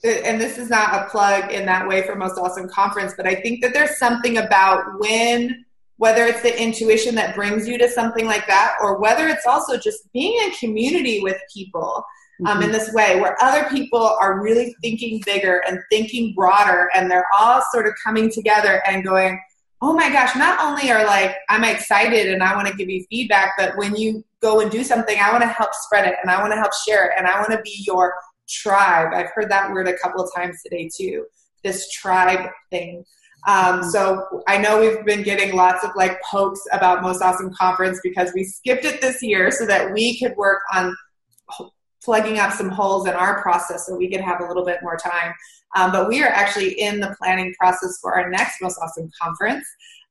[0.04, 3.36] and this is not a plug in that way for Most Awesome Conference, but I
[3.36, 5.64] think that there's something about when,
[5.96, 9.78] whether it's the intuition that brings you to something like that, or whether it's also
[9.78, 12.04] just being in community with people
[12.46, 17.08] um, in this way, where other people are really thinking bigger and thinking broader, and
[17.08, 19.40] they're all sort of coming together and going,
[19.84, 23.04] oh my gosh, not only are like, I'm excited and I want to give you
[23.10, 26.30] feedback, but when you go and do something, I want to help spread it and
[26.30, 28.14] I want to help share it and I want to be your
[28.48, 29.12] tribe.
[29.12, 31.26] I've heard that word a couple of times today too,
[31.62, 33.04] this tribe thing.
[33.46, 38.00] Um, so I know we've been getting lots of like pokes about Most Awesome Conference
[38.02, 40.96] because we skipped it this year so that we could work on
[42.04, 44.96] plugging up some holes in our process so we could have a little bit more
[44.96, 45.32] time.
[45.76, 49.66] Um, but we are actually in the planning process for our next Most Awesome Conference.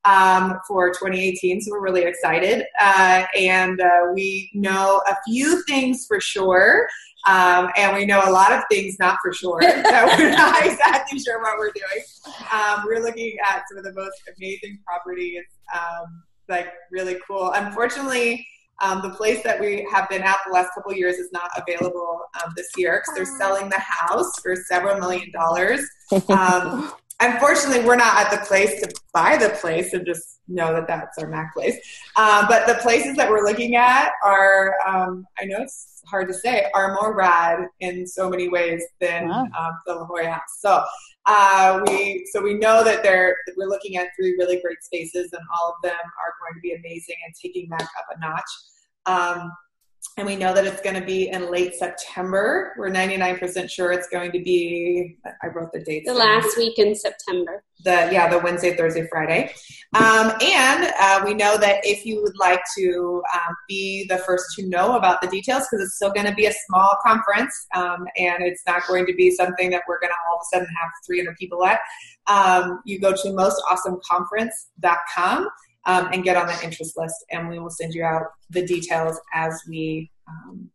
[0.06, 1.62] um, for 2018.
[1.62, 2.66] So we're really excited.
[2.80, 6.88] Uh, and uh, we know a few things for sure.
[7.26, 9.62] Um, and we know a lot of things not for sure.
[9.62, 12.04] so we're not exactly sure what we're doing.
[12.52, 17.52] Um, we're looking at some of the most amazing properties, um, like really cool.
[17.54, 18.46] Unfortunately,
[18.82, 22.22] um, the place that we have been at the last couple years is not available
[22.44, 25.82] um, this year because they're selling the house for several million dollars.
[26.30, 30.88] Um, unfortunately, we're not at the place to buy the place and just know that
[30.88, 31.76] that's our Mac place.
[32.16, 36.34] Uh, but the places that we're looking at are, um, I know it's hard to
[36.34, 39.48] say, are more rad in so many ways than wow.
[39.58, 40.60] um, the La Jolla House.
[40.60, 40.84] So
[41.26, 45.42] uh, we so we know that they're we're looking at three really great spaces, and
[45.56, 48.42] all of them are going to be amazing and taking Mac up a notch.
[49.06, 49.52] Um,
[50.18, 52.76] and we know that it's going to be in late September.
[52.78, 55.18] We're 99% sure it's going to be.
[55.42, 56.08] I wrote the dates.
[56.08, 57.64] The last week in September.
[57.84, 59.52] The yeah, the Wednesday, Thursday, Friday,
[59.96, 64.46] um, and uh, we know that if you would like to um, be the first
[64.56, 68.06] to know about the details, because it's still going to be a small conference, um,
[68.16, 70.68] and it's not going to be something that we're going to all of a sudden
[70.82, 71.82] have 300 people at.
[72.28, 75.50] Um, you go to mostawesomeconference.com
[75.86, 79.20] um, and get on that interest list, and we will send you out the details
[79.34, 80.70] as we um,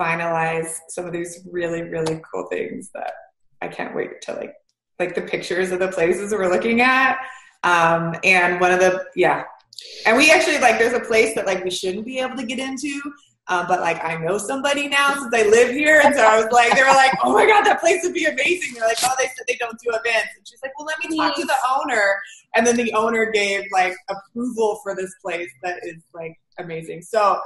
[0.00, 3.12] finalize some of these really really cool things that
[3.60, 4.54] I can't wait to like
[4.98, 7.18] like the pictures of the places we're looking at.
[7.64, 9.44] Um, and one of the yeah,
[10.06, 12.58] and we actually like there's a place that like we shouldn't be able to get
[12.58, 13.00] into
[13.48, 16.52] um, but like I know somebody now since I live here, and so I was
[16.52, 19.14] like, they were like, "Oh my god, that place would be amazing." They're like, "Oh,
[19.18, 21.54] they said they don't do events," and she's like, "Well, let me talk to the
[21.78, 22.16] owner."
[22.54, 27.02] And then the owner gave like approval for this place that is like amazing.
[27.02, 27.40] So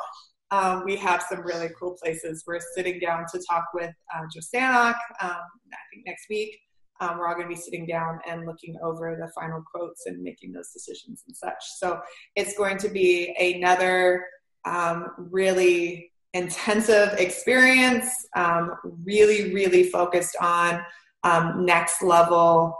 [0.51, 2.45] um, we have some really cool places.
[2.47, 5.41] We're sitting down to talk with uh, Joe Sanok, um,
[5.73, 6.59] I think next week.
[7.01, 10.23] Um, we're all going to be sitting down and looking over the final quotes and
[10.23, 11.65] making those decisions and such.
[11.79, 12.01] So
[12.37, 14.25] it's going to be another
[14.65, 20.83] um, really intensive experience, um, really, really focused on
[21.25, 22.77] um, next level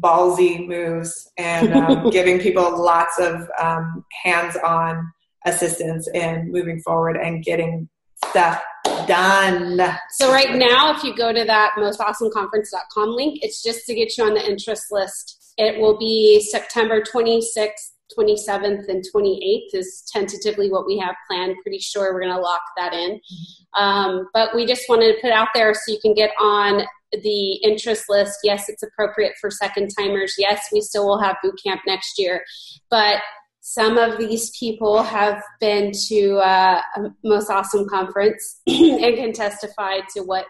[0.00, 5.10] ballsy moves and um, giving people lots of um, hands on
[5.46, 7.88] assistance in moving forward and getting
[8.26, 8.62] stuff
[9.06, 9.80] done.
[10.12, 14.24] So right now, if you go to that mostawesomeconference.com link, it's just to get you
[14.24, 15.54] on the interest list.
[15.58, 21.56] It will be September 26th 27th and 28th is tentatively what we have planned.
[21.62, 23.20] Pretty sure we're going to lock that in.
[23.76, 26.82] Um, but we just wanted to put out there so you can get on
[27.12, 28.38] the interest list.
[28.42, 30.34] Yes, it's appropriate for second timers.
[30.38, 32.44] Yes, we still will have boot camp next year.
[32.90, 33.20] But
[33.60, 40.00] some of these people have been to uh, a most awesome conference and can testify
[40.14, 40.44] to what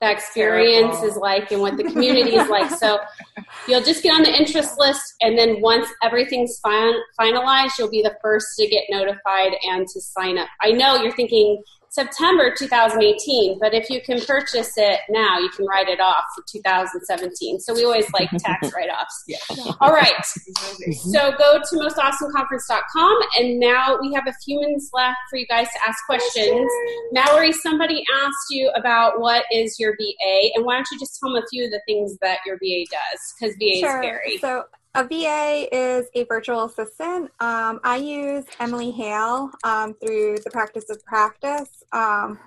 [0.00, 1.08] that experience Terrible.
[1.08, 2.70] is like and what the community is like.
[2.70, 2.98] So
[3.68, 8.02] you'll just get on the interest list, and then once everything's fin- finalized, you'll be
[8.02, 10.48] the first to get notified and to sign up.
[10.60, 11.62] I know you're thinking,
[11.96, 16.44] September 2018, but if you can purchase it now, you can write it off for
[16.46, 17.58] 2017.
[17.60, 19.24] So we always like tax write offs.
[19.26, 19.38] Yeah.
[19.80, 20.12] All right.
[21.16, 25.66] So go to mostawesomeconference.com, and now we have a few minutes left for you guys
[25.68, 26.70] to ask questions.
[27.12, 31.32] Mallory, somebody asked you about what is your VA, and why don't you just tell
[31.32, 33.34] them a few of the things that your VA does?
[33.38, 34.02] Because VA sure.
[34.02, 34.38] is scary.
[34.38, 34.64] So
[34.96, 37.30] a VA is a virtual assistant.
[37.38, 41.84] Um, I use Emily Hale um, through the Practice of Practice.
[41.92, 42.38] Um,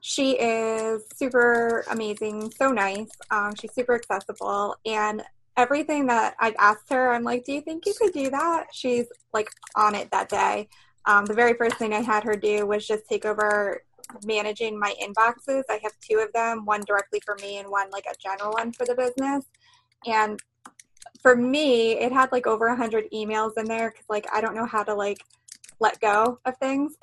[0.00, 3.10] she is super amazing, so nice.
[3.30, 5.22] Um, she's super accessible, and
[5.58, 9.06] everything that I've asked her, I'm like, "Do you think you could do that?" She's
[9.34, 10.70] like on it that day.
[11.04, 13.82] Um, the very first thing I had her do was just take over
[14.24, 15.64] managing my inboxes.
[15.68, 18.72] I have two of them, one directly for me and one like a general one
[18.72, 19.44] for the business.
[20.06, 20.40] And
[21.22, 24.54] for me, it had like over a hundred emails in there because like I don't
[24.54, 25.18] know how to like
[25.78, 26.94] let go of things.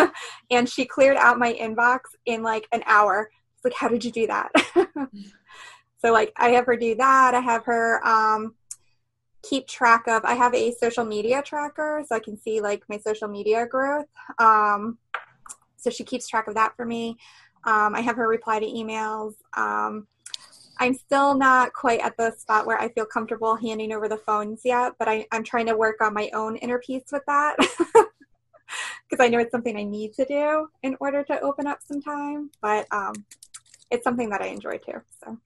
[0.50, 3.30] and she cleared out my inbox in like an hour.
[3.56, 4.50] It's like, how did you do that?
[5.98, 7.34] so like I have her do that.
[7.34, 8.54] I have her um,
[9.42, 10.24] keep track of.
[10.24, 14.06] I have a social media tracker so I can see like my social media growth.
[14.38, 14.98] Um,
[15.76, 17.16] so she keeps track of that for me.
[17.64, 19.34] Um, I have her reply to emails.
[19.56, 20.06] Um,
[20.78, 24.62] I'm still not quite at the spot where I feel comfortable handing over the phones
[24.64, 27.56] yet, but I, am trying to work on my own inner peace with that
[29.08, 32.02] because I know it's something I need to do in order to open up some
[32.02, 32.50] time.
[32.60, 33.14] But um,
[33.90, 35.00] it's something that I enjoy too.
[35.22, 35.38] So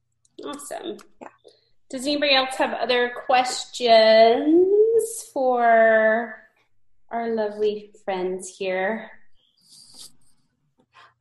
[0.45, 0.99] awesome.
[1.21, 1.29] Yeah.
[1.91, 4.67] Does anybody else have other questions
[5.33, 6.43] for
[7.11, 9.11] our lovely friends here?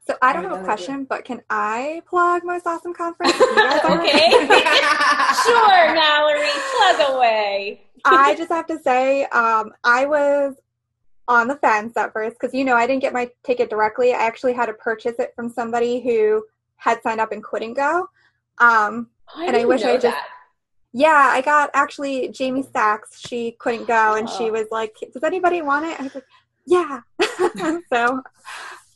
[0.07, 3.33] So I don't have a question, but can I plug Most Awesome Conference?
[3.33, 4.29] okay.
[5.45, 7.81] sure, Mallory, plug away.
[8.05, 10.55] I just have to say, um, I was
[11.27, 14.13] on the fence at first because you know I didn't get my ticket directly.
[14.13, 16.45] I actually had to purchase it from somebody who
[16.77, 18.07] had signed up and couldn't go.
[18.59, 20.27] Um, I and I didn't wish know I just that.
[20.93, 23.19] yeah, I got actually Jamie Sachs.
[23.19, 24.53] She couldn't go, and she Oh.
[24.53, 26.23] was like, "Does anybody want it?" I was like,
[26.65, 27.01] "Yeah."
[27.91, 28.21] so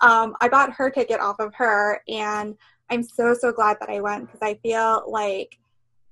[0.02, 2.56] um, I bought her ticket off of her, and
[2.90, 5.58] I'm so so glad that I went because I feel like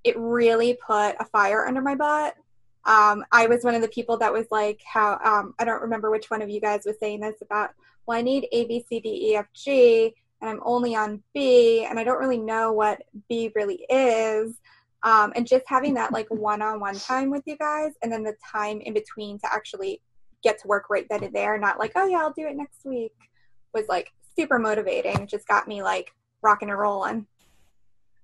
[0.03, 2.35] it really put a fire under my butt.
[2.85, 6.09] Um, I was one of the people that was like, "How?" Um, I don't remember
[6.11, 7.71] which one of you guys was saying this about.
[8.05, 11.85] Well, I need A B C D E F G, and I'm only on B,
[11.89, 14.55] and I don't really know what B really is
[15.03, 18.81] um, and just having that like one-on-one time with you guys and then the time
[18.81, 20.01] in between to actually
[20.43, 22.85] get to work right then and there not like oh yeah i'll do it next
[22.85, 23.13] week
[23.73, 27.27] was like super motivating It just got me like rocking and rolling.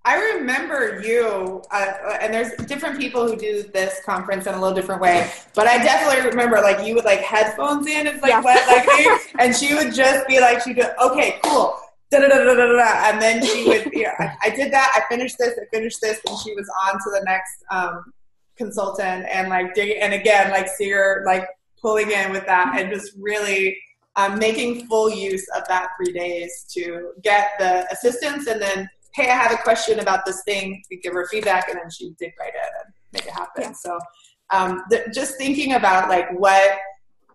[0.07, 4.75] I remember you, uh, and there's different people who do this conference in a little
[4.75, 8.67] different way, but I definitely remember like you would like headphones in, it's like wet
[8.67, 11.75] like and she would just be like, she'd go, okay, cool,
[12.11, 14.71] da da da da da da, and then she would, you know, I, I did
[14.71, 18.13] that, I finished this, I finished this, and she was on to the next um,
[18.57, 21.47] consultant, and like dig, and again, like see her like
[21.81, 23.75] pulling in with that, and just really
[24.15, 29.29] um, making full use of that three days to get the assistance, and then hey,
[29.29, 30.83] I have a question about this thing.
[30.91, 33.63] We give her feedback, and then she dig right in and make it happen.
[33.63, 33.71] Yeah.
[33.73, 33.97] So,
[34.49, 36.77] um, th- just thinking about like what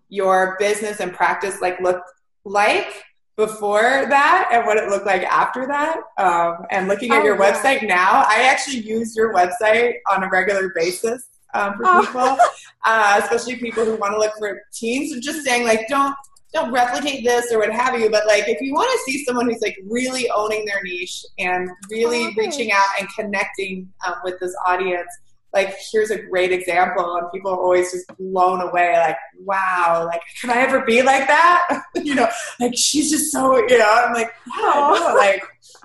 [0.09, 2.09] your business and practice like looked
[2.45, 3.05] like
[3.37, 7.41] before that and what it looked like after that um, and looking at Oh, your
[7.41, 7.53] yeah.
[7.53, 12.01] website now i actually use your website on a regular basis um, for Oh.
[12.05, 12.37] people
[12.85, 16.15] uh, especially people who want to look for teams so just saying like don't
[16.53, 19.47] don't replicate this or what have you but like if you want to see someone
[19.47, 22.41] who's like really owning their niche and really Oh, okay.
[22.41, 25.09] reaching out and connecting um, with this audience
[25.53, 30.21] like here's a great example and people are always just blown away like wow like
[30.41, 31.83] can i ever be like that?
[31.97, 32.29] You know
[32.59, 35.43] like she's just so you know i'm like yeah like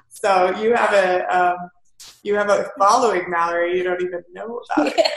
[0.10, 1.58] so you have a um,
[2.26, 4.96] you have a following mallory you don't even know about it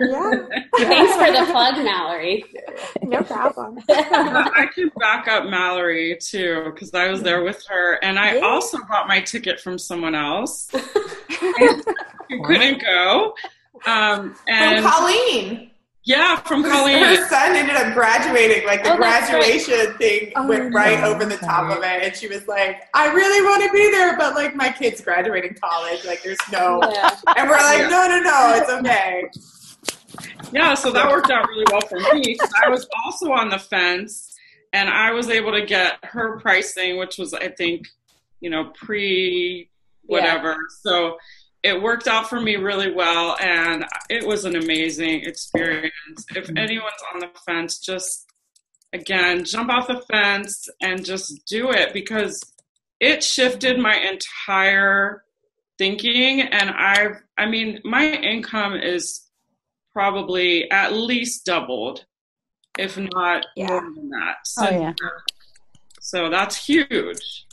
[0.00, 0.46] yeah
[0.78, 2.44] Thanks for the plug, Mallory.
[3.02, 8.18] no problem I can back up Mallory too because I was there with her, and
[8.18, 8.40] I Yeah.
[8.46, 13.34] also bought my ticket from someone else who couldn't go.
[13.86, 15.70] Um, from and colleen
[16.04, 16.98] yeah, from Colleen.
[16.98, 19.40] her son ended up graduating like the Oh, that's right.
[19.42, 23.12] graduation thing Oh, went right over the top of it and she was like i
[23.12, 27.10] really want to be there but like my kid's graduating college like there's no Yeah.
[27.36, 29.24] and we're like no no no it's okay
[30.52, 32.36] Yeah, so that worked out really well for me.
[32.62, 34.36] I was also on the fence,
[34.74, 37.86] and I was able to get her pricing, which was, I think,
[38.40, 39.70] you know, pre
[40.02, 40.56] whatever.
[40.82, 41.16] So
[41.62, 45.92] it worked out for me really well, and it was an amazing experience.
[46.34, 46.58] If mm-hmm.
[46.58, 48.26] anyone's on the fence, just
[48.92, 52.42] again, jump off the fence and just do it because
[53.00, 55.24] it shifted my entire
[55.78, 59.28] thinking and I've I mean my income is
[59.92, 62.04] probably at least doubled
[62.78, 63.66] if not Yeah.
[63.68, 64.36] more than that.
[64.58, 64.92] Oh, yeah.
[66.00, 67.46] So that's huge.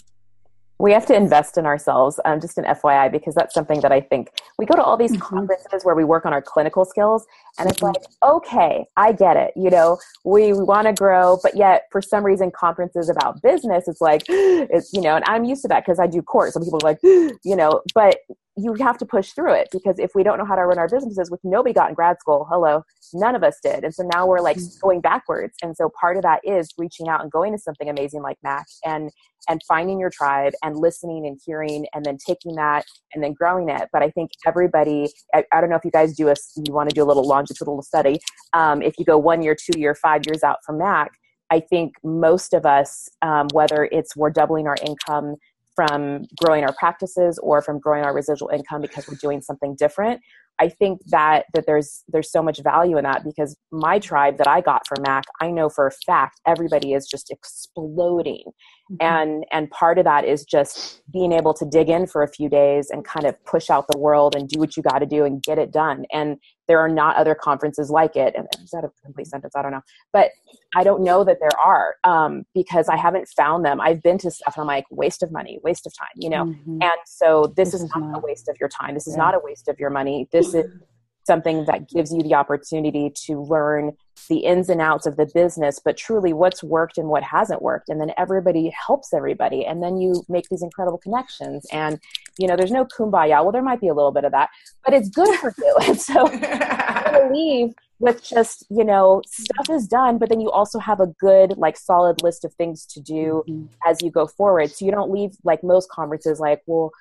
[0.79, 3.99] We have to invest in ourselves um, just an fyi because that's something that i
[3.99, 5.19] think we go to all these Mhm.
[5.19, 7.27] conferences where we work on our clinical skills
[7.57, 7.93] and it's Mhm.
[7.93, 12.01] like okay i get it you know we, we want to grow but yet for
[12.01, 15.85] some reason conferences about business it's like it's you know and i'm used to that
[15.85, 18.19] because i do court so people are like you know but
[18.61, 20.89] you have to push through it because if we don't know how to run our
[20.89, 22.83] businesses which nobody got in grad school hello
[23.13, 23.83] none of us did.
[23.83, 25.55] And so now we're like going backwards.
[25.61, 28.65] And so part of that is reaching out and going to something amazing like mac
[28.85, 29.11] and
[29.47, 33.69] and finding your tribe and listening and hearing and then taking that and then growing
[33.69, 33.89] it.
[33.91, 36.89] But i think everybody i, I don't know if you guys do a you want
[36.89, 38.19] to do a little longitudinal study.
[38.53, 41.11] Um, if you go one year two year five years out from mac
[41.49, 45.35] i think most of us um, whether it's we're doubling our income
[45.79, 50.19] from growing our practices or from growing our residual income because we're doing something different
[50.59, 54.47] i think that that there's there's so much value in that because my tribe that
[54.47, 58.43] i got from mac i know for a fact everybody is just exploding.
[58.91, 58.95] Mm-hmm.
[59.01, 62.49] And and part of that is just being able to dig in for a few
[62.49, 65.25] days and kind of push out the world and do what you got to do
[65.25, 66.05] and get it done.
[66.11, 66.37] And
[66.69, 68.33] there are not other conferences like it.
[68.37, 69.55] And is that a complete sentence?
[69.57, 69.81] I don't know.
[70.13, 70.29] But
[70.75, 73.81] i don't know that there are um, because i haven't found them.
[73.81, 76.45] I've been to stuff and i'm like waste of money waste of time you know?
[76.45, 76.83] Mhm.
[76.83, 78.93] and so this, This is, is not, a waste of your time.
[78.93, 79.23] This is Yeah.
[79.23, 80.29] not a waste of your money.
[80.31, 80.65] This is
[81.29, 83.95] something that gives you the opportunity to learn
[84.29, 87.87] the ins and outs of the business, but truly what's worked and what hasn't worked.
[87.89, 89.63] And then everybody helps everybody.
[89.63, 91.67] And then you make these incredible connections.
[91.71, 91.99] And,
[92.39, 93.43] you know, there's no kumbaya.
[93.43, 94.49] Well, there might be a little bit of that,
[94.83, 95.75] but it's good for you.
[95.87, 100.79] And so to leave with just you know stuff is done but then you also
[100.79, 103.67] have a good like solid list of things to do Mhm.
[103.85, 106.91] as you go forward so you don't leave like most conferences like well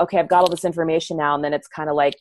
[0.00, 2.14] okay i've got all this information now and then it's kind of like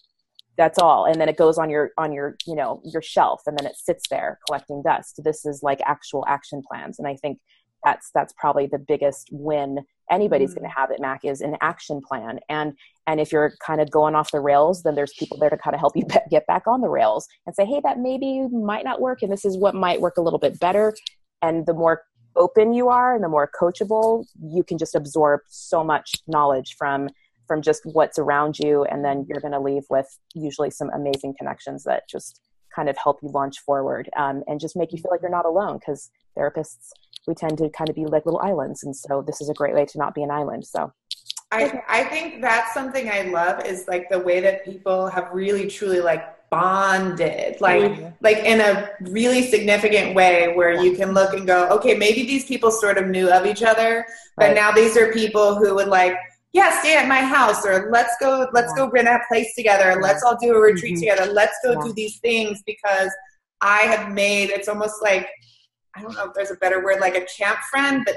[0.57, 1.05] that's all.
[1.05, 3.75] And then it goes on your on your you know your shelf and then it
[3.75, 5.21] sits there collecting dust.
[5.23, 6.99] This is like actual action plans.
[6.99, 7.39] And i think
[7.83, 9.79] that's that's probably the biggest win
[10.09, 10.55] anybody's Mm.
[10.59, 12.39] going to have at mac is an action plan.
[12.49, 12.73] And
[13.07, 15.73] and if you're kind of going off the rails then there's people there to kind
[15.73, 19.01] of help you get back on the rails and say hey that maybe might not
[19.01, 20.93] work and this is what might work a little bit better.
[21.41, 22.03] And the more
[22.37, 27.09] open you are and the more coachable you can just absorb so much knowledge from
[27.47, 31.33] from just what's around you and then you're going to leave with usually some amazing
[31.37, 32.41] connections that just
[32.75, 35.45] kind of help you launch forward um, and just make you feel like you're not
[35.45, 36.89] alone because therapists
[37.27, 39.73] we tend to kind of be like little islands and so this is a great
[39.73, 40.91] way to not be an island so
[41.51, 45.67] I, I think that's something I love is like the way that people have really
[45.67, 48.13] truly like bonded like Mhm.
[48.21, 52.45] like in a really significant way where you can look and go okay maybe these
[52.45, 54.05] people sort of knew of each other
[54.37, 54.55] but Right.
[54.55, 56.15] now these are people who would like
[56.55, 60.23] yeah stay at my house or let's go let's go rent a place together let's
[60.23, 60.99] all do a retreat Mhm.
[61.01, 61.81] together let's go Yeah.
[61.87, 63.11] do these things because
[63.61, 65.27] i have made it's almost like
[65.95, 68.15] i don't know if there's a better word like a camp friend but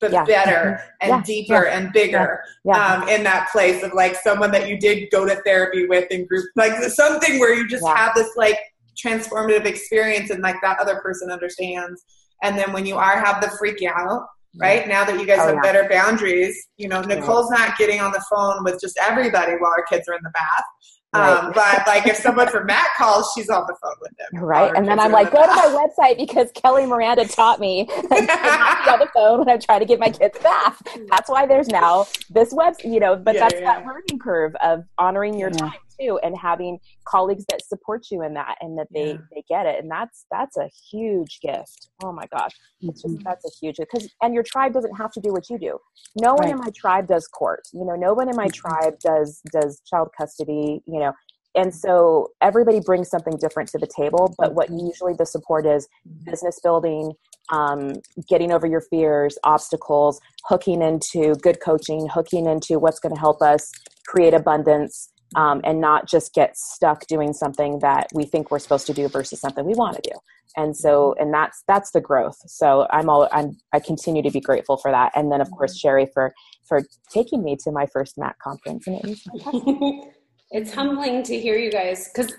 [0.00, 0.24] but Yeah.
[0.24, 1.22] better and Yeah.
[1.32, 5.24] deeper and bigger yeah um, in that place of like someone that you did go
[5.26, 6.72] to therapy with in group, like
[7.02, 7.96] something where you just Yeah.
[7.96, 8.58] have this like
[9.02, 12.02] transformative experience and like that other person understands.
[12.42, 14.22] And then when you are have the freak out,
[14.56, 14.86] right?
[14.88, 15.60] Now that you guys Oh, have yeah.
[15.62, 19.84] better boundaries, you know, Nicole's not getting on the phone with just everybody while our
[19.84, 20.64] kids are in the bath.
[21.12, 24.42] Um, but like if someone from Mac calls, she's on the phone with them.
[24.44, 27.84] right and then i'm like the go to my website because kelly miranda taught me
[27.86, 27.92] to
[28.26, 31.46] not be on the phone when i'm trying to get my kids bath that's why
[31.46, 33.74] there's now this web you know but Yeah, that's yeah.
[33.76, 35.58] that learning curve of honoring your Yeah.
[35.58, 39.16] time too and having colleagues that support you in that and that they Yeah.
[39.32, 43.22] they get it and that's that's a huge gift oh my gosh it's just Mhm.
[43.24, 45.78] that's a huge because and your tribe doesn't have to do what you do
[46.16, 48.52] no one in my tribe does court you know no one in my Mhm.
[48.54, 51.12] tribe does does child custody you know
[51.56, 55.88] and so everybody brings something different to the table but what usually the support is
[56.24, 57.12] business building
[57.52, 57.92] um,
[58.26, 63.42] getting over your fears obstacles hooking into good coaching hooking into what's going to help
[63.42, 63.70] us
[64.06, 68.86] create abundance um, and not just get stuck doing something that we think we're supposed
[68.86, 70.16] to do versus something we want to do.
[70.56, 72.38] And so and that's that's the growth.
[72.46, 75.12] So i'm all i'm i continue to be grateful for that.
[75.14, 76.32] And then of course sherry for
[76.68, 80.14] for taking me to my first mac conference and it was fantastic.
[80.50, 82.32] it's humbling to hear you guys because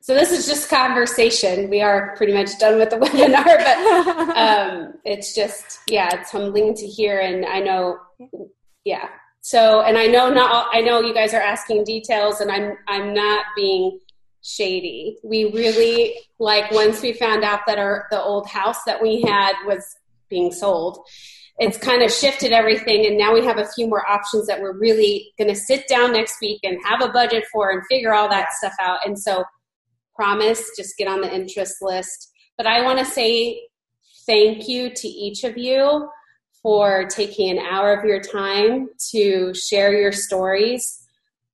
[0.00, 1.70] so this is just conversation.
[1.70, 6.74] We are pretty much done with the webinar but um, it's just yeah it's humbling
[6.74, 7.98] to hear and i know
[8.84, 9.08] yeah
[9.42, 13.12] so and i know not i know you guys are asking details and i'm i'm
[13.12, 13.98] not being
[14.44, 15.18] shady.
[15.22, 19.52] We really like once we found out that our the old house that we had
[19.64, 19.84] was
[20.28, 20.98] being sold
[21.58, 24.76] it's kind of shifted everything and now we have a few more options that we're
[24.78, 28.28] really going to sit down next week and have a budget for and figure all
[28.28, 28.98] that stuff out.
[29.04, 29.44] And so
[30.14, 32.30] promise just get on the interest list.
[32.56, 33.60] But i want to say
[34.26, 36.08] thank you to each of you
[36.62, 41.06] for taking an hour of your time to share your stories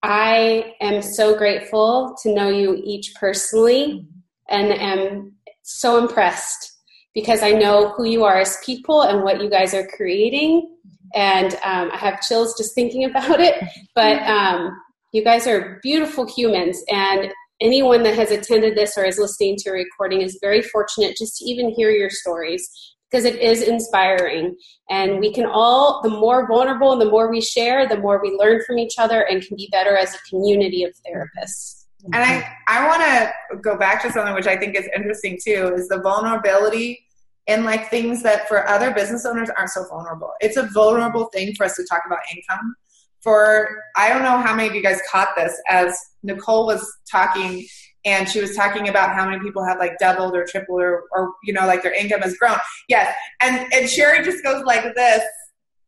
[0.03, 4.07] i am so grateful to know you each personally
[4.49, 5.33] and am
[5.63, 6.79] so impressed
[7.15, 10.77] because I know who you are as people and what you guys are creating.
[11.15, 13.63] And um, I have chills just thinking about it.
[13.95, 14.71] But um,
[15.13, 16.81] you guys are beautiful humans.
[16.89, 21.17] And anyone that has attended this or is listening to a recording is very fortunate
[21.17, 24.57] just to even hear your stories because it is inspiring.
[24.91, 28.37] And we can all, the more vulnerable and the more we share, the more we
[28.39, 31.85] learn from each other and can be better as a community of therapists.
[32.13, 35.75] And I, I want to go back to something which I think is interesting too
[35.75, 37.05] is the vulnerability
[37.47, 40.31] in like things that for other business owners aren't so vulnerable.
[40.41, 42.77] It's a vulnerable thing for us to talk about income.
[43.23, 47.67] For I don't know how many of you guys caught this as Nicole was talking
[48.05, 51.33] and she was talking about how many people have like doubled or tripled or, or
[51.45, 52.57] you know like their income has grown.
[52.89, 55.23] Yes, and and Sherry just goes like this,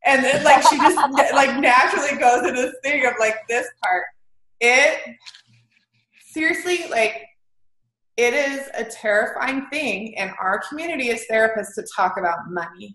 [0.05, 0.97] and then like she just
[1.35, 4.05] like naturally goes into this thing of like this part.
[4.61, 5.01] It
[6.33, 7.27] seriously like
[8.17, 12.95] it is a terrifying thing in our community as therapists to talk about money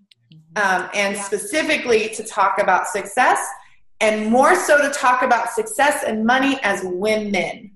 [0.56, 1.22] um, and Yeah.
[1.22, 3.40] specifically to talk about success
[4.02, 7.75] and more so to talk about success and money as women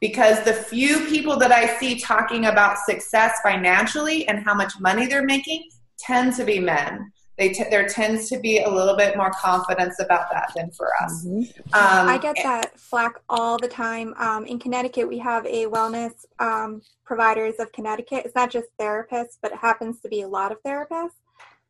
[0.00, 5.06] because the few people that i see talking about success financially and how much money
[5.06, 9.16] they're making tend to be men they t- there tends to be a little bit
[9.16, 11.24] more confidence about that than for us.
[11.24, 11.48] Mhm.
[11.72, 14.12] Um, I get that flack all the time.
[14.18, 18.26] Um, in Connecticut, we have a wellness um, providers of Connecticut.
[18.26, 21.16] It's not just therapists, but it happens to be a lot of therapists.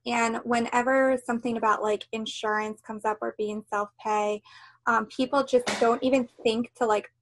[0.07, 4.43] And whenever something about like insurance comes up or being self pay,
[4.87, 7.13] um, people just don't even think to like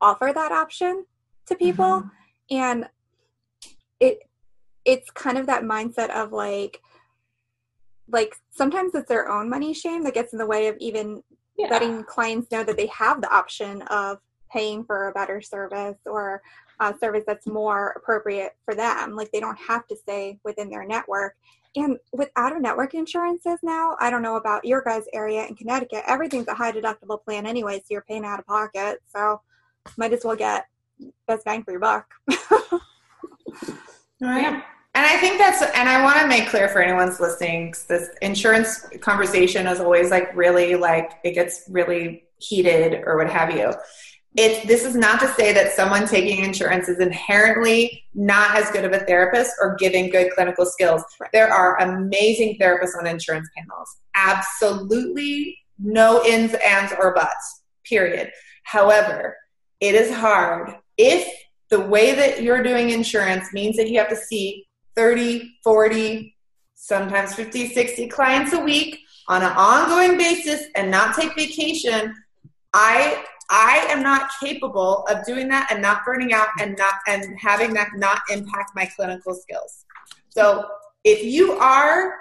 [0.00, 1.04] offer that option
[1.46, 1.84] to people.
[2.02, 2.08] Mm-hmm.
[2.50, 2.88] And
[4.00, 4.20] it
[4.84, 6.80] it's kind of that mindset of like
[8.10, 11.22] like sometimes it's their own money shame that gets in the way of even
[11.56, 11.68] Yeah.
[11.70, 14.18] letting clients know that they have the option of
[14.50, 16.40] paying for a better service or
[16.80, 19.16] a service that's more appropriate for them.
[19.16, 21.34] Like they don't have to stay within their network.
[21.76, 25.54] And with out of network insurances now, I don't know about your guys' area in
[25.54, 29.00] Connecticut, everything's a high deductible plan anyway, so you're paying out of pocket.
[29.14, 29.40] So
[29.96, 30.66] might as well get
[31.26, 32.06] best bang for your buck.
[34.20, 34.62] Right.
[34.94, 38.84] And I think that's, and I want to make clear for anyone's listening, this insurance
[39.00, 43.72] conversation is always like really like, it gets really heated or what have you.
[44.36, 48.84] It's, this is not to say that someone taking insurance is inherently not as good
[48.84, 51.02] of a therapist or giving good clinical skills.
[51.20, 51.30] Right.
[51.32, 53.98] There are amazing therapists on insurance panels.
[54.14, 58.32] Absolutely no ins, ands, or buts, period.
[58.64, 59.36] However,
[59.80, 61.28] it is hard if
[61.70, 64.66] the way that you're doing insurance means that you have to see
[64.96, 66.34] 30, 40,
[66.74, 68.98] sometimes 50, 60 clients a week
[69.28, 72.14] on an ongoing basis and not take vacation.
[72.72, 77.38] I I am not capable of doing that and not burning out and not and
[77.40, 79.84] having that not impact my clinical skills.
[80.28, 80.66] So
[81.04, 82.14] if you are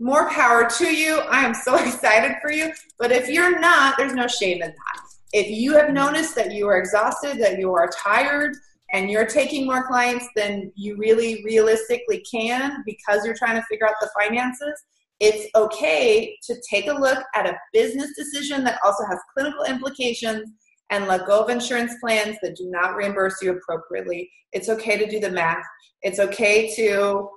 [0.00, 1.18] more power to you.
[1.20, 2.72] I am so excited for you.
[2.98, 5.07] But if you're not, there's no shame in that.
[5.32, 8.56] If you have noticed that you are exhausted, that you are tired,
[8.92, 13.86] and you're taking more clients than you really realistically can because you're trying to figure
[13.86, 14.82] out the finances,
[15.20, 20.50] it's okay to take a look at a business decision that also has clinical implications
[20.90, 24.30] and let go of insurance plans that do not reimburse you appropriately.
[24.52, 25.64] It's okay to do the math.
[26.02, 27.28] It's okay to,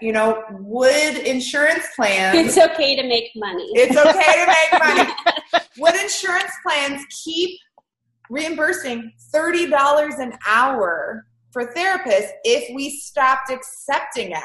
[0.00, 2.36] you know, would insurance plans.
[2.56, 3.66] It's okay to make money.
[3.74, 5.64] It's okay to make money.
[5.78, 7.58] Would insurance plans keep
[8.30, 14.42] reimbursing $30 an hour for therapists if we stopped accepting it?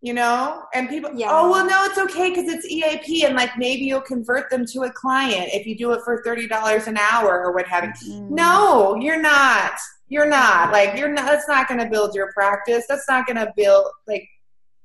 [0.00, 1.28] You know, and people, Yeah.
[1.30, 4.82] oh, well, no, it's okay because it's EAP and like maybe you'll convert them to
[4.82, 7.90] a client if you do it for $30 an hour or what have you.
[8.12, 8.34] Mm-hmm.
[8.34, 9.72] No, you're not.
[10.08, 10.72] You're not.
[10.72, 12.84] Like, you're not, that's not going to build your practice.
[12.88, 14.28] That's not going to build, like,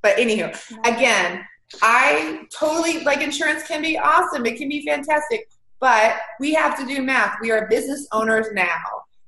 [0.02, 1.46] but anywho, again,
[1.82, 4.46] I totally like insurance can be awesome.
[4.46, 5.50] It can be fantastic,
[5.80, 7.36] but we have to do math.
[7.42, 8.80] We are business owners now,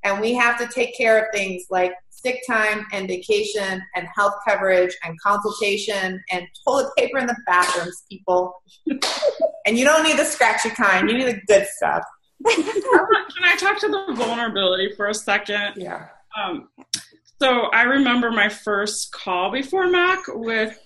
[0.03, 4.35] and we have to take care of things like sick time and vacation and health
[4.47, 8.61] coverage and consultation and toilet paper in the bathrooms, people.
[9.65, 11.09] and you don't need the scratchy kind.
[11.09, 12.03] You need the good stuff.
[12.45, 15.73] Can I talk to the vulnerability for a second?
[15.75, 16.07] Yeah.
[16.37, 16.69] Um,
[17.41, 20.77] so I remember my first call before Mac with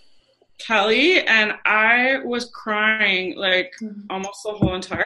[0.57, 3.73] Kelly, and I was crying like
[4.09, 5.05] almost the whole entire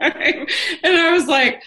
[0.82, 1.62] and I was like,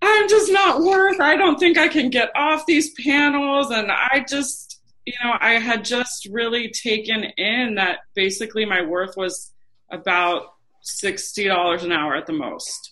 [0.00, 1.20] I'm just not worth.
[1.20, 5.54] I don't think I can get off these panels, and I just, you know, I
[5.54, 9.52] had just really taken in that basically my worth was
[9.90, 12.91] about sixty dollars an hour at the most,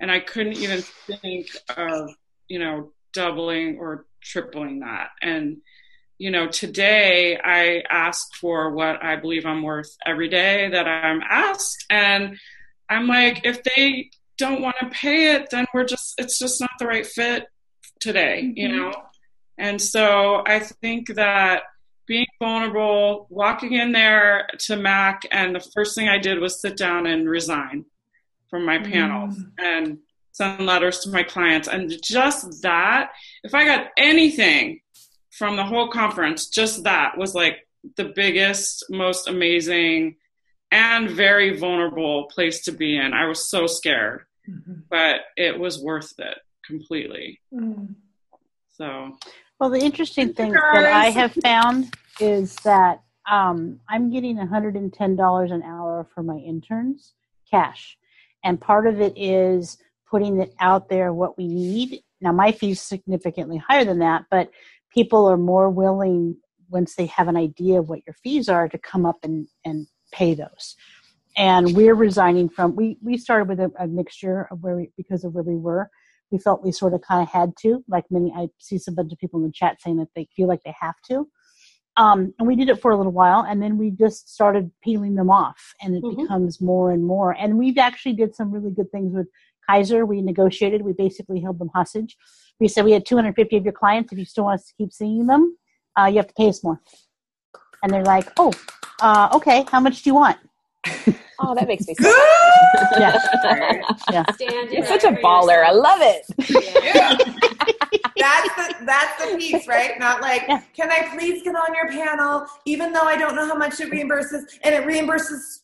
[0.00, 2.10] and I couldn't even think of,
[2.48, 5.10] you know, doubling or tripling that.
[5.20, 5.58] And,
[6.18, 11.20] you know, today I ask for what I believe I'm worth every day that I'm
[11.28, 11.84] asked.
[11.90, 12.38] And
[12.88, 16.70] I'm like, if they don't want to pay it, then we're just, it's just not
[16.78, 17.46] the right fit
[18.00, 18.76] today, you mm-hmm.
[18.78, 18.92] know?
[19.58, 21.64] And so I think that
[22.06, 26.76] being vulnerable, walking in there to Mac, and the first thing I did was sit
[26.76, 27.84] down and resign
[28.50, 29.98] from my panels and
[30.32, 31.68] send letters to my clients.
[31.68, 33.12] And just that,
[33.44, 34.80] if I got anything
[35.30, 37.66] from the whole conference, just that was like
[37.96, 40.16] the biggest, most amazing,
[40.72, 43.12] and very vulnerable place to be in.
[43.12, 44.24] I was so scared,
[44.90, 47.40] but it was worth it completely.
[48.68, 49.16] So,
[49.58, 55.62] Well, the interesting thing that I have found is that um, I'm getting $110 an
[55.62, 57.14] hour for my interns,
[57.50, 57.96] cash.
[58.44, 59.78] And part of it is
[60.10, 62.00] putting it out there what we need.
[62.20, 64.50] Now, my fee's significantly higher than that, but
[64.92, 66.36] people are more willing
[66.68, 69.86] once they have an idea of what your fees are to come up and, and
[70.12, 70.76] pay those.
[71.36, 75.24] And we're resigning from, we, we started with a, a mixture of where we, because
[75.24, 75.90] of where we were
[76.30, 79.12] we felt we sort of kind of had to like many i see some bunch
[79.12, 81.28] of people in the chat saying that they feel like they have to
[82.00, 85.16] Um, and we did it for a little while, and then we just started peeling
[85.16, 86.16] them off, and it Mhm.
[86.16, 87.32] becomes more and more.
[87.32, 89.28] And we've actually did some really good things with
[89.68, 90.06] Kaiser.
[90.06, 90.80] We negotiated.
[90.80, 92.16] We basically held them hostage.
[92.58, 94.12] We said we had 250 of your clients.
[94.12, 95.58] If you still want us to keep seeing them,
[95.98, 96.80] uh, you have to pay us more.
[97.82, 98.52] And they're like, "Oh,
[99.02, 99.66] uh, okay.
[99.70, 100.38] How much do you want?"
[101.42, 102.92] Oh, that makes me so Good.
[104.10, 104.24] Yeah.
[104.32, 105.64] Stand You're such a up for baller.
[105.64, 106.26] I love it.
[106.84, 107.16] Yeah.
[108.20, 109.98] That's the that's the piece, right?
[109.98, 110.60] Not like, Yeah.
[110.74, 113.90] can I please get on your panel, even though I don't know how much it
[113.90, 115.60] reimburses, and it reimburses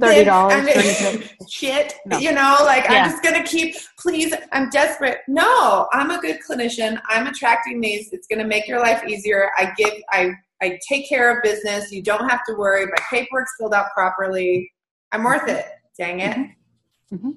[0.00, 0.66] Thirty dollars.
[1.48, 1.94] Shit.
[2.06, 2.18] No.
[2.18, 3.04] You know, like Yeah.
[3.04, 3.74] I'm just gonna keep.
[3.98, 5.18] Please, I'm desperate.
[5.28, 7.00] No, I'm a good clinician.
[7.08, 8.08] I'm attracting these.
[8.12, 9.50] It's gonna make your life easier.
[9.58, 9.92] I give.
[10.10, 11.92] I I take care of business.
[11.92, 12.86] You don't have to worry.
[12.86, 14.70] My paperwork's filled out properly.
[15.12, 15.66] I'm worth it.
[15.98, 16.36] Dang it.
[16.36, 17.14] Mm-hmm.
[17.14, 17.30] Mm-hmm.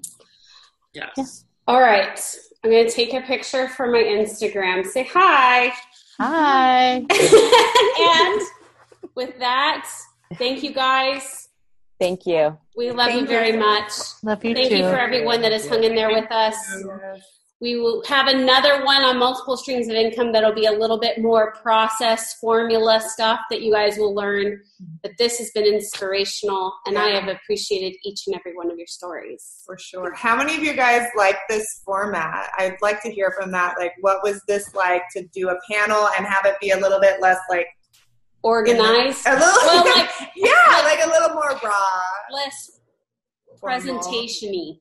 [0.94, 1.46] Yes.
[1.68, 2.20] All right.
[2.64, 4.86] I'm going to take a picture for my Instagram.
[4.86, 5.74] Say hi.
[6.20, 6.96] Hi.
[8.00, 8.42] and
[9.16, 9.90] with that,
[10.36, 11.50] thank you guys.
[12.00, 12.58] Thank you.
[12.76, 13.60] We love Thank you very you.
[13.60, 13.92] much.
[14.24, 14.78] Love you Thank too.
[14.78, 16.56] you for everyone that has hung in there with us.
[17.62, 21.22] We will have another one on multiple streams of income that'll be a little bit
[21.22, 24.60] more process formula stuff that you guys will learn.
[25.02, 28.88] But this has been inspirational, and I have appreciated each and every one of your
[28.88, 29.62] stories.
[29.66, 30.14] For sure.
[30.14, 32.50] How many of you guys like this format?
[32.58, 33.76] I'd like to hear from that.
[33.80, 37.00] Like, what was this like to do a panel and have it be a little
[37.00, 37.68] bit less like
[38.44, 42.02] Organized, a little, well, like yeah, like a little more raw.
[42.30, 42.82] less
[43.58, 43.62] formal.
[43.62, 44.74] presentation-y.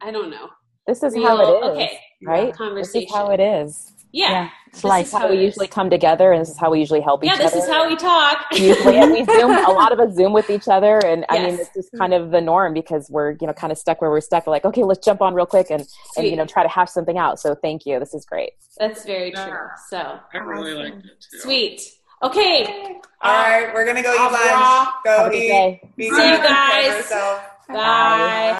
[0.00, 0.48] I don't know.
[0.88, 2.00] This is Real- how it is, okay.
[2.24, 2.54] right?
[2.74, 3.92] This is how it is.
[4.10, 4.30] Yeah.
[4.30, 4.50] Yeah.
[4.72, 5.06] This Slice.
[5.06, 7.30] is This how we usually come together, and this is how we usually help each
[7.30, 7.42] other.
[7.42, 8.46] Yeah, this is how we talk.
[8.54, 11.56] usually and we zoom a lot of us zoom with each other and i mean
[11.58, 14.20] this is kind of the norm because we're you know kind of stuck where we're
[14.22, 15.86] stuck we're like okay let's jump on real quick and
[16.16, 19.04] and you know try to hash something out so thank you this is great That's
[19.04, 19.66] very true.
[19.90, 20.94] So I really Awesome.
[20.94, 21.38] liked it too.
[21.40, 21.80] sweet.
[22.22, 22.96] Okay.
[23.22, 24.88] All right, we're gonna go eat lunch.
[25.04, 25.48] Go Have a good eat.
[25.48, 25.90] day.
[25.96, 26.30] Be See you good.
[26.30, 26.96] Take care guys.
[26.96, 27.42] yourself.
[27.68, 28.54] Bye.